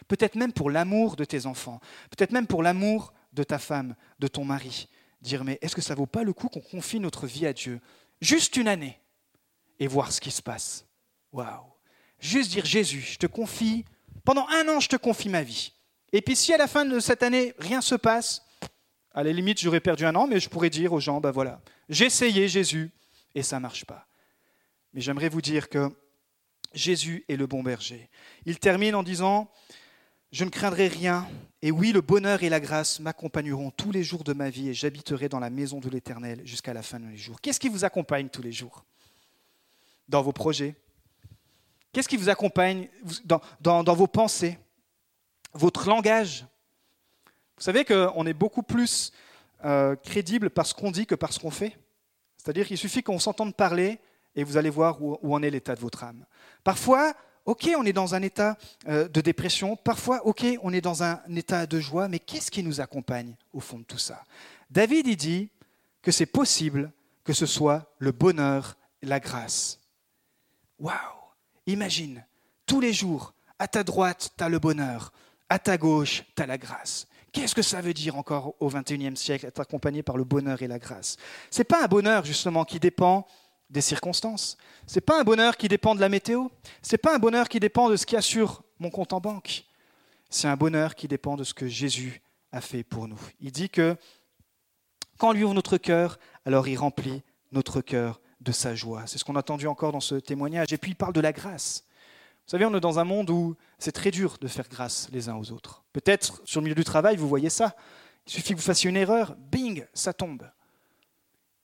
Peut-être 0.07 0.35
même 0.35 0.53
pour 0.53 0.69
l'amour 0.69 1.15
de 1.15 1.25
tes 1.25 1.47
enfants, 1.47 1.81
peut-être 2.15 2.31
même 2.31 2.47
pour 2.47 2.61
l'amour 2.61 3.11
de 3.37 3.43
ta 3.43 3.59
femme, 3.59 3.95
de 4.19 4.27
ton 4.27 4.43
mari. 4.43 4.89
Dire, 5.21 5.43
mais 5.43 5.57
est-ce 5.61 5.75
que 5.75 5.81
ça 5.81 5.95
vaut 5.95 6.05
pas 6.05 6.23
le 6.23 6.33
coup 6.33 6.49
qu'on 6.49 6.59
confie 6.59 6.99
notre 6.99 7.27
vie 7.27 7.45
à 7.45 7.53
Dieu 7.53 7.79
Juste 8.19 8.57
une 8.57 8.67
année 8.67 8.99
et 9.79 9.87
voir 9.87 10.11
ce 10.11 10.19
qui 10.19 10.31
se 10.31 10.41
passe? 10.41 10.85
Waouh 11.31 11.63
Juste 12.19 12.51
dire 12.51 12.65
Jésus, 12.65 13.01
je 13.01 13.17
te 13.17 13.27
confie, 13.27 13.85
pendant 14.25 14.47
un 14.49 14.67
an, 14.67 14.79
je 14.79 14.89
te 14.89 14.95
confie 14.95 15.29
ma 15.29 15.43
vie. 15.43 15.73
Et 16.11 16.21
puis 16.21 16.35
si 16.35 16.51
à 16.53 16.57
la 16.57 16.67
fin 16.67 16.83
de 16.83 16.99
cette 16.99 17.21
année, 17.21 17.53
rien 17.59 17.81
se 17.81 17.95
passe, 17.95 18.43
à 19.13 19.23
la 19.23 19.31
limite, 19.31 19.59
j'aurais 19.59 19.79
perdu 19.79 20.05
un 20.05 20.15
an, 20.15 20.27
mais 20.27 20.39
je 20.39 20.49
pourrais 20.49 20.69
dire 20.69 20.93
aux 20.93 20.99
gens, 20.99 21.19
ben 21.21 21.31
voilà, 21.31 21.61
j'ai 21.89 22.05
essayé 22.05 22.47
Jésus, 22.47 22.91
et 23.35 23.43
ça 23.43 23.57
ne 23.57 23.61
marche 23.61 23.85
pas. 23.85 24.07
Mais 24.93 25.01
j'aimerais 25.01 25.29
vous 25.29 25.41
dire 25.41 25.69
que 25.69 25.89
Jésus 26.73 27.23
est 27.27 27.35
le 27.35 27.45
bon 27.45 27.61
berger. 27.61 28.09
Il 28.45 28.59
termine 28.59 28.95
en 28.95 29.03
disant, 29.03 29.51
je 30.31 30.43
ne 30.43 30.49
craindrai 30.49 30.87
rien, 30.87 31.27
et 31.61 31.71
oui, 31.71 31.91
le 31.91 32.01
bonheur 32.01 32.43
et 32.43 32.49
la 32.49 32.59
grâce 32.59 32.99
m'accompagneront 32.99 33.71
tous 33.71 33.91
les 33.91 34.03
jours 34.03 34.23
de 34.23 34.33
ma 34.33 34.49
vie, 34.49 34.69
et 34.69 34.73
j'habiterai 34.73 35.29
dans 35.29 35.39
la 35.39 35.49
maison 35.49 35.79
de 35.79 35.89
l'Éternel 35.89 36.41
jusqu'à 36.45 36.73
la 36.73 36.83
fin 36.83 36.99
de 36.99 37.05
mes 37.05 37.17
jours. 37.17 37.41
Qu'est-ce 37.41 37.59
qui 37.59 37.69
vous 37.69 37.85
accompagne 37.85 38.29
tous 38.29 38.41
les 38.41 38.51
jours 38.51 38.83
Dans 40.09 40.21
vos 40.21 40.33
projets, 40.33 40.75
Qu'est-ce 41.97 42.09
qui 42.09 42.17
vous 42.17 42.29
accompagne 42.29 42.89
dans, 43.59 43.93
vos 43.95 44.05
pensées, 44.05 44.59
votre 45.53 45.89
langage? 45.89 46.45
Vous 47.57 47.63
savez 47.63 47.85
qu'on 47.85 48.25
est 48.27 48.35
beaucoup 48.35 48.61
plus 48.61 49.11
euh, 49.65 49.95
crédible 49.95 50.51
par 50.51 50.67
ce 50.67 50.75
qu'on 50.75 50.91
dit 50.91 51.07
que 51.07 51.15
par 51.15 51.33
ce 51.33 51.39
qu'on 51.39 51.49
fait. 51.49 51.75
C'est-à-dire 52.37 52.67
qu'il 52.67 52.77
suffit 52.77 53.01
qu'on 53.01 53.17
s'entende 53.17 53.55
parler 53.55 53.97
et 54.35 54.43
vous 54.43 54.57
allez 54.57 54.69
voir 54.69 55.01
où, 55.01 55.35
en 55.35 55.41
est 55.41 55.49
l'état 55.49 55.73
de 55.73 55.79
votre 55.79 56.03
âme. 56.03 56.23
Parfois, 56.63 57.15
ok, 57.47 57.69
on 57.77 57.85
est 57.85 57.93
dans 57.93 58.13
un 58.13 58.21
état 58.21 58.57
euh, 58.87 59.07
de 59.07 59.21
dépression, 59.21 59.75
parfois, 59.77 60.27
ok, 60.27 60.45
on 60.61 60.73
est 60.73 60.81
dans 60.81 61.01
un 61.01 61.19
état 61.35 61.65
de 61.65 61.79
joie, 61.79 62.07
mais 62.07 62.19
qu'est-ce 62.19 62.51
qui 62.51 62.61
nous 62.61 62.81
accompagne 62.81 63.33
au 63.53 63.61
fond 63.61 63.79
de 63.79 63.83
tout 63.83 63.97
ça? 63.97 64.23
David, 64.69 65.07
il 65.07 65.15
dit 65.15 65.49
que 66.03 66.11
c'est 66.11 66.25
possible 66.25 66.91
que 67.23 67.33
ce 67.33 67.45
soit 67.45 67.91
le 67.99 68.11
bonheur 68.11 68.77
la 69.01 69.19
grâce. 69.19 69.79
Waouh 70.79 70.95
Imagine, 71.65 72.23
tous 72.65 72.81
les 72.81 72.93
jours, 72.93 73.33
à 73.59 73.67
ta 73.67 73.83
droite, 73.83 74.31
tu 74.37 74.43
as 74.43 74.49
le 74.49 74.59
bonheur, 74.59 75.11
à 75.49 75.57
ta 75.57 75.77
gauche, 75.77 76.23
tu 76.35 76.41
as 76.41 76.45
la 76.45 76.57
grâce. 76.57 77.07
Qu'est-ce 77.31 77.55
que 77.55 77.61
ça 77.61 77.81
veut 77.81 77.93
dire 77.93 78.17
encore 78.17 78.55
au 78.59 78.69
XXIe 78.69 79.15
siècle, 79.15 79.45
être 79.45 79.59
accompagné 79.59 80.03
par 80.03 80.17
le 80.17 80.23
bonheur 80.23 80.61
et 80.61 80.67
la 80.67 80.79
grâce? 80.79 81.17
Ce 81.49 81.59
n'est 81.59 81.65
pas 81.65 81.83
un 81.83 81.87
bonheur 81.87 82.25
justement 82.25 82.65
qui 82.65 82.79
dépend 82.79 83.25
des 83.69 83.81
circonstances. 83.81 84.57
Ce 84.85 84.95
n'est 84.95 85.01
pas 85.01 85.19
un 85.19 85.23
bonheur 85.23 85.57
qui 85.57 85.67
dépend 85.67 85.95
de 85.95 85.99
la 85.99 86.09
météo. 86.09 86.47
Ce 86.81 86.93
n'est 86.93 86.97
pas 86.97 87.15
un 87.15 87.19
bonheur 87.19 87.49
qui 87.49 87.59
dépend 87.59 87.89
de 87.89 87.95
ce 87.95 88.05
qu'il 88.05 88.15
y 88.15 88.19
a 88.19 88.21
sur 88.21 88.63
mon 88.79 88.89
compte 88.89 89.13
en 89.13 89.19
banque. 89.19 89.65
C'est 90.29 90.47
un 90.47 90.57
bonheur 90.57 90.95
qui 90.95 91.07
dépend 91.07 91.35
de 91.35 91.43
ce 91.43 91.53
que 91.53 91.67
Jésus 91.67 92.21
a 92.51 92.61
fait 92.61 92.83
pour 92.83 93.07
nous. 93.07 93.19
Il 93.39 93.51
dit 93.51 93.69
que 93.69 93.95
quand 95.17 95.31
lui 95.31 95.43
ouvre 95.43 95.53
notre 95.53 95.77
cœur, 95.77 96.19
alors 96.45 96.67
il 96.67 96.77
remplit 96.77 97.23
notre 97.51 97.81
cœur 97.81 98.21
de 98.41 98.51
sa 98.51 98.75
joie. 98.75 99.03
C'est 99.07 99.17
ce 99.17 99.25
qu'on 99.25 99.35
a 99.35 99.39
entendu 99.39 99.67
encore 99.67 99.91
dans 99.91 99.99
ce 99.99 100.15
témoignage. 100.15 100.71
Et 100.71 100.77
puis 100.77 100.91
il 100.91 100.95
parle 100.95 101.13
de 101.13 101.21
la 101.21 101.33
grâce. 101.33 101.85
Vous 102.45 102.51
savez, 102.51 102.65
on 102.65 102.73
est 102.75 102.79
dans 102.79 102.99
un 102.99 103.03
monde 103.03 103.29
où 103.29 103.55
c'est 103.77 103.91
très 103.91 104.11
dur 104.11 104.37
de 104.39 104.47
faire 104.47 104.69
grâce 104.69 105.09
les 105.11 105.27
uns 105.27 105.35
aux 105.35 105.51
autres. 105.51 105.83
Peut-être 105.91 106.41
sur 106.45 106.61
le 106.61 106.65
milieu 106.65 106.75
du 106.75 106.85
travail, 106.85 107.17
vous 107.17 107.27
voyez 107.27 107.49
ça. 107.49 107.75
Il 108.25 108.31
suffit 108.31 108.53
que 108.53 108.59
vous 108.59 108.65
fassiez 108.65 108.89
une 108.89 108.95
erreur, 108.95 109.35
bing, 109.35 109.85
ça 109.93 110.13
tombe. 110.13 110.49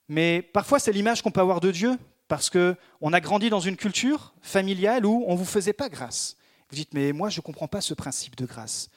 Mais 0.08 0.42
parfois, 0.42 0.78
c'est 0.78 0.92
l'image 0.92 1.22
qu'on 1.22 1.30
peut 1.30 1.40
avoir 1.40 1.60
de 1.60 1.70
Dieu, 1.70 1.98
parce 2.28 2.50
qu'on 2.50 3.12
a 3.12 3.20
grandi 3.20 3.50
dans 3.50 3.60
une 3.60 3.76
culture 3.76 4.34
familiale 4.40 5.06
où 5.06 5.24
on 5.26 5.32
ne 5.32 5.38
vous 5.38 5.44
faisait 5.44 5.72
pas 5.72 5.88
grâce. 5.88 6.36
Vous 6.70 6.76
dites, 6.76 6.94
mais 6.94 7.12
moi, 7.12 7.28
je 7.28 7.38
ne 7.38 7.42
comprends 7.42 7.68
pas 7.68 7.80
ce 7.80 7.94
principe 7.94 8.36
de 8.36 8.46
grâce. 8.46 8.90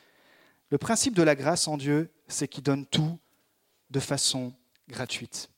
Le 0.69 0.77
principe 0.77 1.13
de 1.13 1.23
la 1.23 1.35
grâce 1.35 1.67
en 1.67 1.77
Dieu, 1.77 2.11
c'est 2.27 2.47
qu'il 2.47 2.63
donne 2.63 2.85
tout 2.85 3.19
de 3.89 3.99
façon 3.99 4.53
gratuite. 4.89 5.49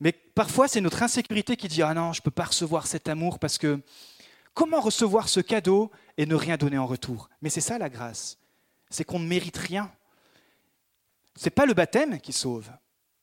Mais 0.00 0.12
parfois, 0.12 0.68
c'est 0.68 0.80
notre 0.80 1.02
insécurité 1.02 1.56
qui 1.56 1.68
dit 1.68 1.82
Ah 1.82 1.94
non, 1.94 2.12
je 2.12 2.20
ne 2.20 2.24
peux 2.24 2.30
pas 2.30 2.44
recevoir 2.44 2.86
cet 2.86 3.08
amour 3.08 3.38
parce 3.38 3.58
que 3.58 3.80
comment 4.54 4.80
recevoir 4.80 5.28
ce 5.28 5.40
cadeau 5.40 5.90
et 6.16 6.26
ne 6.26 6.34
rien 6.34 6.56
donner 6.56 6.78
en 6.78 6.86
retour? 6.86 7.28
Mais 7.40 7.50
c'est 7.50 7.60
ça 7.60 7.78
la 7.78 7.88
grâce. 7.88 8.38
C'est 8.90 9.04
qu'on 9.04 9.18
ne 9.18 9.26
mérite 9.26 9.56
rien. 9.56 9.92
Ce 11.36 11.44
n'est 11.44 11.50
pas 11.50 11.66
le 11.66 11.74
baptême 11.74 12.20
qui 12.20 12.32
sauve. 12.32 12.70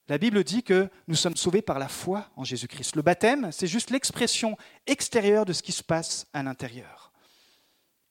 La 0.10 0.18
Bible 0.18 0.44
dit 0.44 0.64
que 0.64 0.90
nous 1.08 1.14
sommes 1.16 1.36
sauvés 1.36 1.62
par 1.62 1.78
la 1.78 1.88
foi 1.88 2.30
en 2.36 2.44
Jésus-Christ. 2.44 2.96
Le 2.96 3.04
baptême, 3.04 3.52
c'est 3.52 3.68
juste 3.68 3.92
l'expression 3.92 4.58
extérieure 4.88 5.46
de 5.46 5.54
ce 5.54 5.62
qui 5.62 5.72
se 5.72 5.84
passe 5.84 6.26
à 6.34 6.42
l'intérieur. 6.42 7.12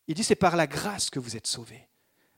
Il 0.07 0.15
dit 0.15 0.23
c'est 0.23 0.37
par 0.37 0.55
la 0.55 0.69
grâce 0.69 1.11
que 1.11 1.19
vous 1.19 1.37
êtes 1.37 1.49
sauvés. 1.49 1.89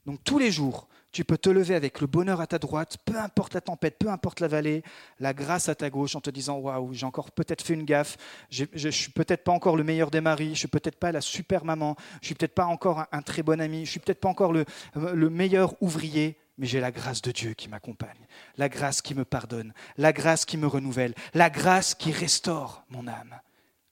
Donc 0.07 0.25
tous 0.25 0.39
les 0.39 0.51
jours, 0.51 0.89
tu 1.13 1.27
peux 1.27 1.37
te 1.37 1.51
lever 1.51 1.75
avec 1.75 2.01
le 2.01 2.07
bonheur 2.07 2.41
à 2.41 2.47
ta 2.47 2.59
droite, 2.59 2.97
peu 3.05 3.19
importe 3.19 3.53
la 3.53 3.61
tempête, 3.61 3.99
peu 3.99 4.09
importe 4.09 4.41
la 4.41 4.49
vallée, 4.49 4.83
la 5.19 5.35
grâce 5.35 5.69
à 5.69 5.75
ta 5.75 5.91
gauche 5.91 6.17
en 6.17 6.23
te 6.23 6.31
disant 6.31 6.57
Waouh, 6.57 6.95
j'ai 6.95 7.05
encore 7.05 7.31
peut-être 7.31 7.61
fait 7.63 7.75
une 7.75 7.85
gaffe, 7.85 8.17
je 8.49 8.65
ne 8.73 8.91
suis 8.91 9.13
peut-être 9.13 9.45
pas 9.45 9.53
encore 9.53 9.77
le 9.77 9.85
meilleur 9.85 10.11
des 10.11 10.23
maris, 10.23 10.55
je 10.55 10.61
suis 10.61 10.69
peut-être 10.69 10.99
pas 10.99 11.13
la 11.13 11.21
super 11.21 11.67
maman, 11.67 11.97
je 12.23 12.27
suis 12.29 12.35
peut-être 12.35 12.55
pas 12.55 12.65
encore 12.65 13.05
un, 13.13 13.23
très 13.23 13.43
bon 13.43 13.61
ami, 13.61 13.85
je 13.85 13.91
suis 13.91 14.01
peut-être 14.01 14.21
pas 14.21 14.29
encore 14.31 14.55
le, 14.55 14.65
le 14.95 15.29
meilleur 15.29 15.75
ouvrier, 15.83 16.39
mais 16.61 16.67
j'ai 16.67 16.79
la 16.79 16.93
grâce 16.93 17.23
de 17.23 17.33
Dieu 17.33 17.55
qui 17.55 17.71
m'accompagne, 17.71 18.27
la 18.59 18.69
grâce 18.69 19.01
qui 19.01 19.15
me 19.15 19.25
pardonne, 19.25 19.73
la 19.97 20.13
grâce 20.13 20.45
qui 20.45 20.59
me 20.59 20.67
renouvelle, 20.67 21.15
la 21.33 21.49
grâce 21.49 21.95
qui 21.95 22.13
restaure 22.13 22.85
mon 22.91 23.09
âme, 23.09 23.41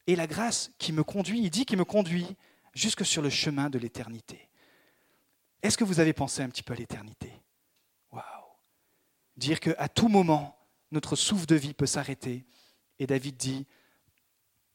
et 0.07 0.15
la 0.15 0.27
grâce 0.27 0.71
qui 0.77 0.93
me 0.93 1.03
conduit, 1.03 1.41
il 1.41 1.49
dit 1.49 1.65
qu'il 1.65 1.79
me 1.79 1.87
conduit 1.87 2.37
jusque 2.75 3.07
sur 3.07 3.23
le 3.23 3.31
chemin 3.31 3.71
de 3.71 3.79
l'éternité. 3.79 4.51
Est-ce 5.63 5.79
que 5.79 5.85
vous 5.85 5.99
avez 5.99 6.13
pensé 6.13 6.43
un 6.43 6.51
petit 6.51 6.63
peu 6.63 6.75
à 6.75 6.77
l'éternité? 6.77 7.33
Waouh 8.13 8.23
Dire 9.39 9.61
qu'à 9.61 9.89
tout 9.89 10.09
moment, 10.09 10.55
notre 10.91 11.17
souffle 11.17 11.47
de 11.47 11.57
vie 11.57 11.73
peut 11.73 11.87
s'arrêter. 11.87 12.45
Et 12.99 13.07
David 13.07 13.39
dit 13.39 13.67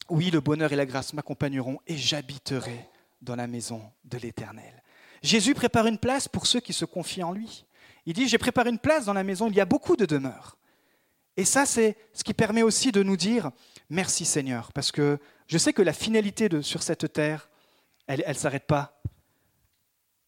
Oui, 0.09 0.31
le 0.31 0.41
bonheur 0.41 0.73
et 0.73 0.75
la 0.75 0.87
grâce 0.87 1.13
m'accompagneront 1.13 1.77
et 1.85 1.95
j'habiterai 1.95 2.89
dans 3.21 3.35
la 3.35 3.45
maison 3.45 3.93
de 4.03 4.17
l'Éternel. 4.17 4.81
Jésus 5.21 5.53
prépare 5.53 5.85
une 5.85 5.99
place 5.99 6.27
pour 6.27 6.47
ceux 6.47 6.59
qui 6.59 6.73
se 6.73 6.85
confient 6.85 7.23
en 7.23 7.31
lui. 7.31 7.65
Il 8.05 8.13
dit 8.13 8.27
J'ai 8.27 8.37
préparé 8.37 8.69
une 8.69 8.79
place 8.79 9.05
dans 9.05 9.13
la 9.13 9.23
maison, 9.23 9.49
il 9.49 9.55
y 9.55 9.61
a 9.61 9.65
beaucoup 9.65 9.95
de 9.95 10.05
demeures. 10.05 10.57
Et 11.35 11.45
ça, 11.45 11.65
c'est 11.65 11.97
ce 12.13 12.23
qui 12.23 12.33
permet 12.33 12.61
aussi 12.61 12.91
de 12.91 13.03
nous 13.03 13.17
dire 13.17 13.51
Merci 13.89 14.25
Seigneur, 14.25 14.71
parce 14.73 14.91
que 14.91 15.19
je 15.47 15.57
sais 15.57 15.73
que 15.73 15.81
la 15.81 15.93
finalité 15.93 16.49
sur 16.61 16.83
cette 16.83 17.11
terre, 17.11 17.49
elle 18.07 18.23
ne 18.27 18.33
s'arrête 18.33 18.67
pas 18.67 19.01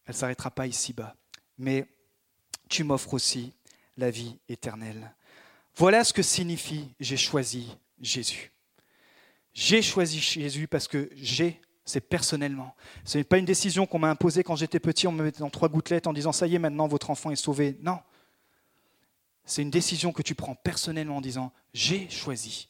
elle 0.06 0.14
s'arrêtera 0.14 0.50
pas 0.50 0.66
ici-bas. 0.66 1.16
Mais 1.58 1.86
tu 2.68 2.84
m'offres 2.84 3.14
aussi 3.14 3.52
la 3.96 4.10
vie 4.10 4.38
éternelle. 4.48 5.14
Voilà 5.74 6.04
ce 6.04 6.12
que 6.12 6.22
signifie 6.22 6.94
j'ai 7.00 7.16
choisi 7.16 7.76
Jésus. 8.00 8.52
J'ai 9.52 9.82
choisi 9.82 10.20
Jésus 10.20 10.68
parce 10.68 10.88
que 10.88 11.10
j'ai 11.14 11.60
C'est 11.86 12.00
personnellement. 12.00 12.74
Ce 13.04 13.16
n'est 13.16 13.24
pas 13.24 13.38
une 13.38 13.44
décision 13.44 13.86
qu'on 13.86 14.00
m'a 14.00 14.10
imposée 14.10 14.42
quand 14.42 14.56
j'étais 14.56 14.80
petit, 14.80 15.06
on 15.06 15.12
me 15.12 15.22
mettait 15.22 15.38
dans 15.38 15.50
trois 15.50 15.68
gouttelettes 15.68 16.08
en 16.08 16.12
disant 16.12 16.32
ça 16.32 16.48
y 16.48 16.56
est, 16.56 16.58
maintenant 16.58 16.88
votre 16.88 17.10
enfant 17.10 17.30
est 17.30 17.36
sauvé. 17.36 17.78
Non. 17.80 18.00
C'est 19.44 19.62
une 19.62 19.70
décision 19.70 20.12
que 20.12 20.22
tu 20.22 20.34
prends 20.34 20.56
personnellement 20.56 21.18
en 21.18 21.20
disant 21.20 21.52
j'ai 21.72 22.10
choisi. 22.10 22.68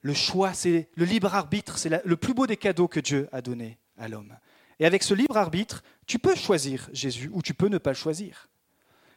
Le 0.00 0.14
choix, 0.14 0.54
c'est 0.54 0.88
le 0.94 1.04
libre 1.04 1.34
arbitre, 1.34 1.76
c'est 1.76 2.04
le 2.04 2.16
plus 2.16 2.32
beau 2.32 2.46
des 2.46 2.56
cadeaux 2.56 2.88
que 2.88 3.00
Dieu 3.00 3.28
a 3.32 3.42
donné 3.42 3.78
à 3.98 4.08
l'homme. 4.08 4.34
Et 4.80 4.86
avec 4.86 5.02
ce 5.02 5.12
libre 5.12 5.36
arbitre, 5.36 5.82
tu 6.06 6.18
peux 6.18 6.34
choisir 6.34 6.88
Jésus 6.92 7.30
ou 7.32 7.42
tu 7.42 7.52
peux 7.52 7.68
ne 7.68 7.78
pas 7.78 7.90
le 7.90 7.96
choisir. 7.96 8.48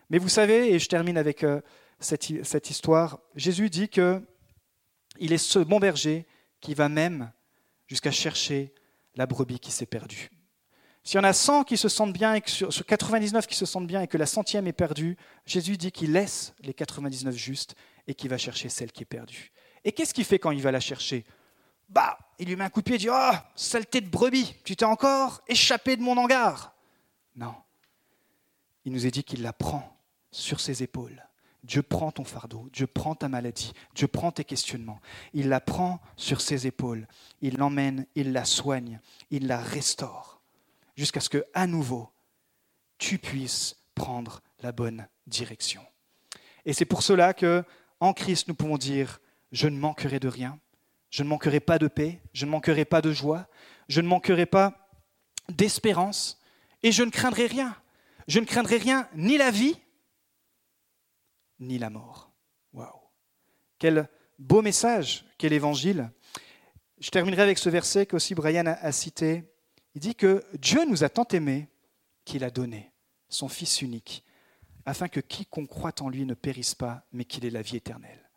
Mais 0.09 0.17
vous 0.17 0.29
savez, 0.29 0.73
et 0.73 0.79
je 0.79 0.89
termine 0.89 1.17
avec 1.17 1.43
euh, 1.43 1.61
cette, 1.99 2.45
cette 2.45 2.69
histoire, 2.69 3.19
Jésus 3.35 3.69
dit 3.69 3.87
que 3.87 4.21
il 5.19 5.31
est 5.33 5.37
ce 5.37 5.59
bon 5.59 5.79
berger 5.79 6.25
qui 6.59 6.73
va 6.73 6.89
même 6.89 7.31
jusqu'à 7.87 8.11
chercher 8.11 8.73
la 9.17 9.25
brebis 9.25 9.59
qui 9.59 9.71
s'est 9.71 9.85
perdue. 9.85 10.29
S'il 11.03 11.15
y 11.15 11.19
en 11.19 11.23
a 11.23 11.33
100 11.33 11.63
qui 11.63 11.77
se 11.77 11.89
sentent 11.89 12.13
bien, 12.13 12.33
et 12.33 12.41
que 12.41 12.49
sur, 12.49 12.85
99 12.85 13.47
qui 13.47 13.55
se 13.55 13.65
sentent 13.65 13.87
bien 13.87 14.01
et 14.01 14.07
que 14.07 14.17
la 14.17 14.25
centième 14.25 14.67
est 14.67 14.73
perdue, 14.73 15.17
Jésus 15.45 15.77
dit 15.77 15.91
qu'il 15.91 16.11
laisse 16.11 16.53
les 16.59 16.73
99 16.73 17.35
justes 17.35 17.75
et 18.07 18.13
qu'il 18.13 18.29
va 18.29 18.37
chercher 18.37 18.69
celle 18.69 18.91
qui 18.91 19.03
est 19.03 19.05
perdue. 19.05 19.51
Et 19.83 19.91
qu'est-ce 19.91 20.13
qu'il 20.13 20.25
fait 20.25 20.39
quand 20.39 20.51
il 20.51 20.61
va 20.61 20.71
la 20.71 20.81
chercher? 20.81 21.25
Bah, 21.87 22.17
il 22.39 22.47
lui 22.47 22.55
met 22.55 22.65
un 22.65 22.69
coup 22.69 22.81
de 22.81 22.85
pied 22.85 22.95
et 22.95 22.99
dit 22.99 23.09
Oh, 23.09 23.31
saleté 23.55 24.01
de 24.01 24.09
brebis, 24.09 24.53
tu 24.65 24.75
t'es 24.75 24.85
encore 24.85 25.41
échappé 25.47 25.95
de 25.95 26.01
mon 26.01 26.17
hangar? 26.17 26.75
Non. 27.35 27.55
Il 28.83 28.91
nous 28.91 29.05
est 29.05 29.11
dit 29.11 29.23
qu'il 29.23 29.41
la 29.41 29.53
prend 29.53 29.97
sur 30.31 30.59
ses 30.59 30.83
épaules 30.83 31.26
Dieu 31.63 31.81
prend 31.81 32.11
ton 32.11 32.23
fardeau, 32.23 32.69
Dieu 32.71 32.87
prend 32.87 33.15
ta 33.15 33.27
maladie, 33.27 33.73
Dieu 33.95 34.07
prend 34.07 34.31
tes 34.31 34.43
questionnements. 34.43 35.01
Il 35.33 35.49
la 35.49 35.59
prend 35.59 35.99
sur 36.15 36.41
ses 36.41 36.67
épaules, 36.67 37.07
il 37.41 37.57
l'emmène, 37.57 38.05
il 38.15 38.31
la 38.31 38.45
soigne, 38.45 38.99
il 39.31 39.47
la 39.47 39.59
restaure, 39.59 40.41
jusqu'à 40.95 41.19
ce 41.19 41.29
que, 41.29 41.45
à 41.53 41.67
nouveau, 41.67 42.09
tu 42.97 43.17
puisses 43.17 43.75
prendre 43.95 44.41
la 44.61 44.71
bonne 44.71 45.07
direction. 45.25 45.81
Et 46.65 46.73
c'est 46.73 46.85
pour 46.85 47.03
cela 47.03 47.33
que, 47.33 47.63
en 47.99 48.13
Christ, 48.13 48.47
nous 48.47 48.55
pouvons 48.55 48.77
dire 48.77 49.19
Je 49.51 49.67
ne 49.67 49.77
manquerai 49.77 50.19
de 50.19 50.27
rien, 50.27 50.59
je 51.09 51.23
ne 51.23 51.27
manquerai 51.29 51.59
pas 51.59 51.79
de 51.79 51.87
paix, 51.87 52.21
je 52.33 52.45
ne 52.45 52.51
manquerai 52.51 52.85
pas 52.85 53.01
de 53.01 53.11
joie, 53.11 53.47
je 53.89 54.01
ne 54.01 54.07
manquerai 54.07 54.45
pas 54.45 54.89
d'espérance, 55.49 56.39
et 56.83 56.91
je 56.91 57.03
ne 57.03 57.09
craindrai 57.09 57.47
rien. 57.47 57.75
Je 58.27 58.39
ne 58.39 58.45
craindrai 58.45 58.77
rien, 58.77 59.07
ni 59.15 59.37
la 59.37 59.51
vie, 59.51 59.77
ni 61.59 61.77
la 61.77 61.89
mort. 61.89 62.31
Waouh 62.73 63.01
Quel 63.79 64.09
beau 64.39 64.61
message, 64.61 65.25
quel 65.37 65.53
évangile. 65.53 66.11
Je 66.99 67.09
terminerai 67.09 67.43
avec 67.43 67.57
ce 67.57 67.69
verset 67.69 68.05
qu'aussi 68.05 68.35
Brian 68.35 68.65
a, 68.65 68.91
cité. 68.91 69.43
Il 69.95 70.01
dit 70.01 70.15
que 70.15 70.43
Dieu 70.59 70.85
nous 70.85 71.03
a 71.03 71.09
tant 71.09 71.27
aimés 71.27 71.67
qu'il 72.25 72.43
a 72.43 72.49
donné 72.49 72.91
son 73.29 73.49
Fils 73.49 73.81
unique, 73.81 74.23
afin 74.85 75.07
que 75.07 75.19
quiconque 75.19 75.69
croit 75.69 76.01
en 76.01 76.09
lui 76.09 76.25
ne 76.25 76.33
périsse 76.33 76.75
pas, 76.75 77.05
mais 77.11 77.25
qu'il 77.25 77.45
ait 77.45 77.49
la 77.49 77.61
vie 77.61 77.75
éternelle. 77.75 78.29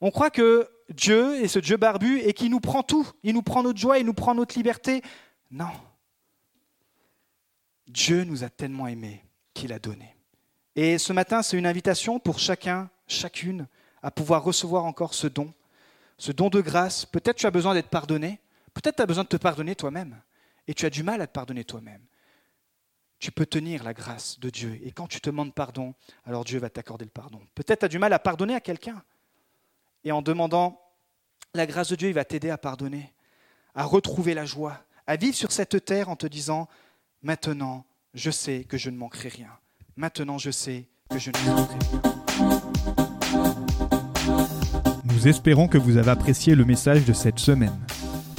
On 0.00 0.10
croit 0.10 0.30
que 0.30 0.68
Dieu 0.88 1.42
est 1.42 1.48
ce 1.48 1.58
Dieu 1.58 1.76
barbu 1.76 2.20
et 2.20 2.32
qu'il 2.32 2.50
nous 2.50 2.60
prend 2.60 2.82
tout. 2.82 3.06
Il 3.22 3.34
nous 3.34 3.42
prend 3.42 3.62
notre 3.62 3.78
joie, 3.78 3.98
il 3.98 4.06
nous 4.06 4.14
prend 4.14 4.34
notre 4.34 4.56
liberté. 4.56 5.02
Non. 5.50 5.70
Dieu 7.86 8.24
nous 8.24 8.44
a 8.44 8.48
tellement 8.48 8.86
aimés 8.86 9.24
qu'il 9.52 9.72
a 9.72 9.78
donné. 9.78 10.16
Et 10.82 10.96
ce 10.96 11.12
matin, 11.12 11.42
c'est 11.42 11.58
une 11.58 11.66
invitation 11.66 12.18
pour 12.18 12.38
chacun, 12.38 12.88
chacune, 13.06 13.66
à 14.02 14.10
pouvoir 14.10 14.42
recevoir 14.42 14.86
encore 14.86 15.12
ce 15.12 15.26
don, 15.26 15.52
ce 16.16 16.32
don 16.32 16.48
de 16.48 16.62
grâce. 16.62 17.04
Peut-être 17.04 17.36
tu 17.36 17.44
as 17.44 17.50
besoin 17.50 17.74
d'être 17.74 17.90
pardonné, 17.90 18.40
peut-être 18.72 18.96
tu 18.96 19.02
as 19.02 19.06
besoin 19.06 19.24
de 19.24 19.28
te 19.28 19.36
pardonner 19.36 19.76
toi-même, 19.76 20.18
et 20.66 20.72
tu 20.72 20.86
as 20.86 20.88
du 20.88 21.02
mal 21.02 21.20
à 21.20 21.26
te 21.26 21.32
pardonner 21.32 21.64
toi-même. 21.64 22.00
Tu 23.18 23.30
peux 23.30 23.44
tenir 23.44 23.84
la 23.84 23.92
grâce 23.92 24.40
de 24.40 24.48
Dieu, 24.48 24.80
et 24.82 24.90
quand 24.90 25.06
tu 25.06 25.20
te 25.20 25.28
demandes 25.28 25.52
pardon, 25.52 25.92
alors 26.24 26.46
Dieu 26.46 26.58
va 26.58 26.70
t'accorder 26.70 27.04
le 27.04 27.10
pardon. 27.10 27.42
Peut-être 27.54 27.80
tu 27.80 27.84
as 27.84 27.88
du 27.88 27.98
mal 27.98 28.14
à 28.14 28.18
pardonner 28.18 28.54
à 28.54 28.60
quelqu'un, 28.60 29.04
et 30.04 30.12
en 30.12 30.22
demandant 30.22 30.80
la 31.52 31.66
grâce 31.66 31.90
de 31.90 31.96
Dieu, 31.96 32.08
il 32.08 32.14
va 32.14 32.24
t'aider 32.24 32.48
à 32.48 32.56
pardonner, 32.56 33.12
à 33.74 33.84
retrouver 33.84 34.32
la 34.32 34.46
joie, 34.46 34.82
à 35.06 35.16
vivre 35.16 35.36
sur 35.36 35.52
cette 35.52 35.84
terre 35.84 36.08
en 36.08 36.16
te 36.16 36.26
disant, 36.26 36.70
maintenant, 37.20 37.84
je 38.14 38.30
sais 38.30 38.64
que 38.64 38.78
je 38.78 38.88
ne 38.88 38.96
manquerai 38.96 39.28
rien. 39.28 39.59
Maintenant 40.00 40.38
je 40.38 40.50
sais 40.50 40.86
que 41.10 41.18
je 41.18 41.28
ne 41.28 41.36
Nous 45.04 45.28
espérons 45.28 45.68
que 45.68 45.76
vous 45.76 45.98
avez 45.98 46.10
apprécié 46.10 46.54
le 46.54 46.64
message 46.64 47.04
de 47.04 47.12
cette 47.12 47.38
semaine. 47.38 47.78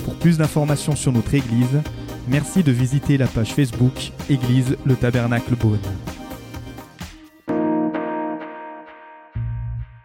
Pour 0.03 0.17
plus 0.17 0.39
d'informations 0.39 0.95
sur 0.95 1.11
notre 1.11 1.35
Église, 1.35 1.83
merci 2.27 2.63
de 2.63 2.71
visiter 2.71 3.15
la 3.19 3.27
page 3.27 3.53
Facebook 3.53 4.11
Église 4.27 4.75
le 4.85 4.95
Tabernacle 4.95 5.55
Beaune. 5.55 5.77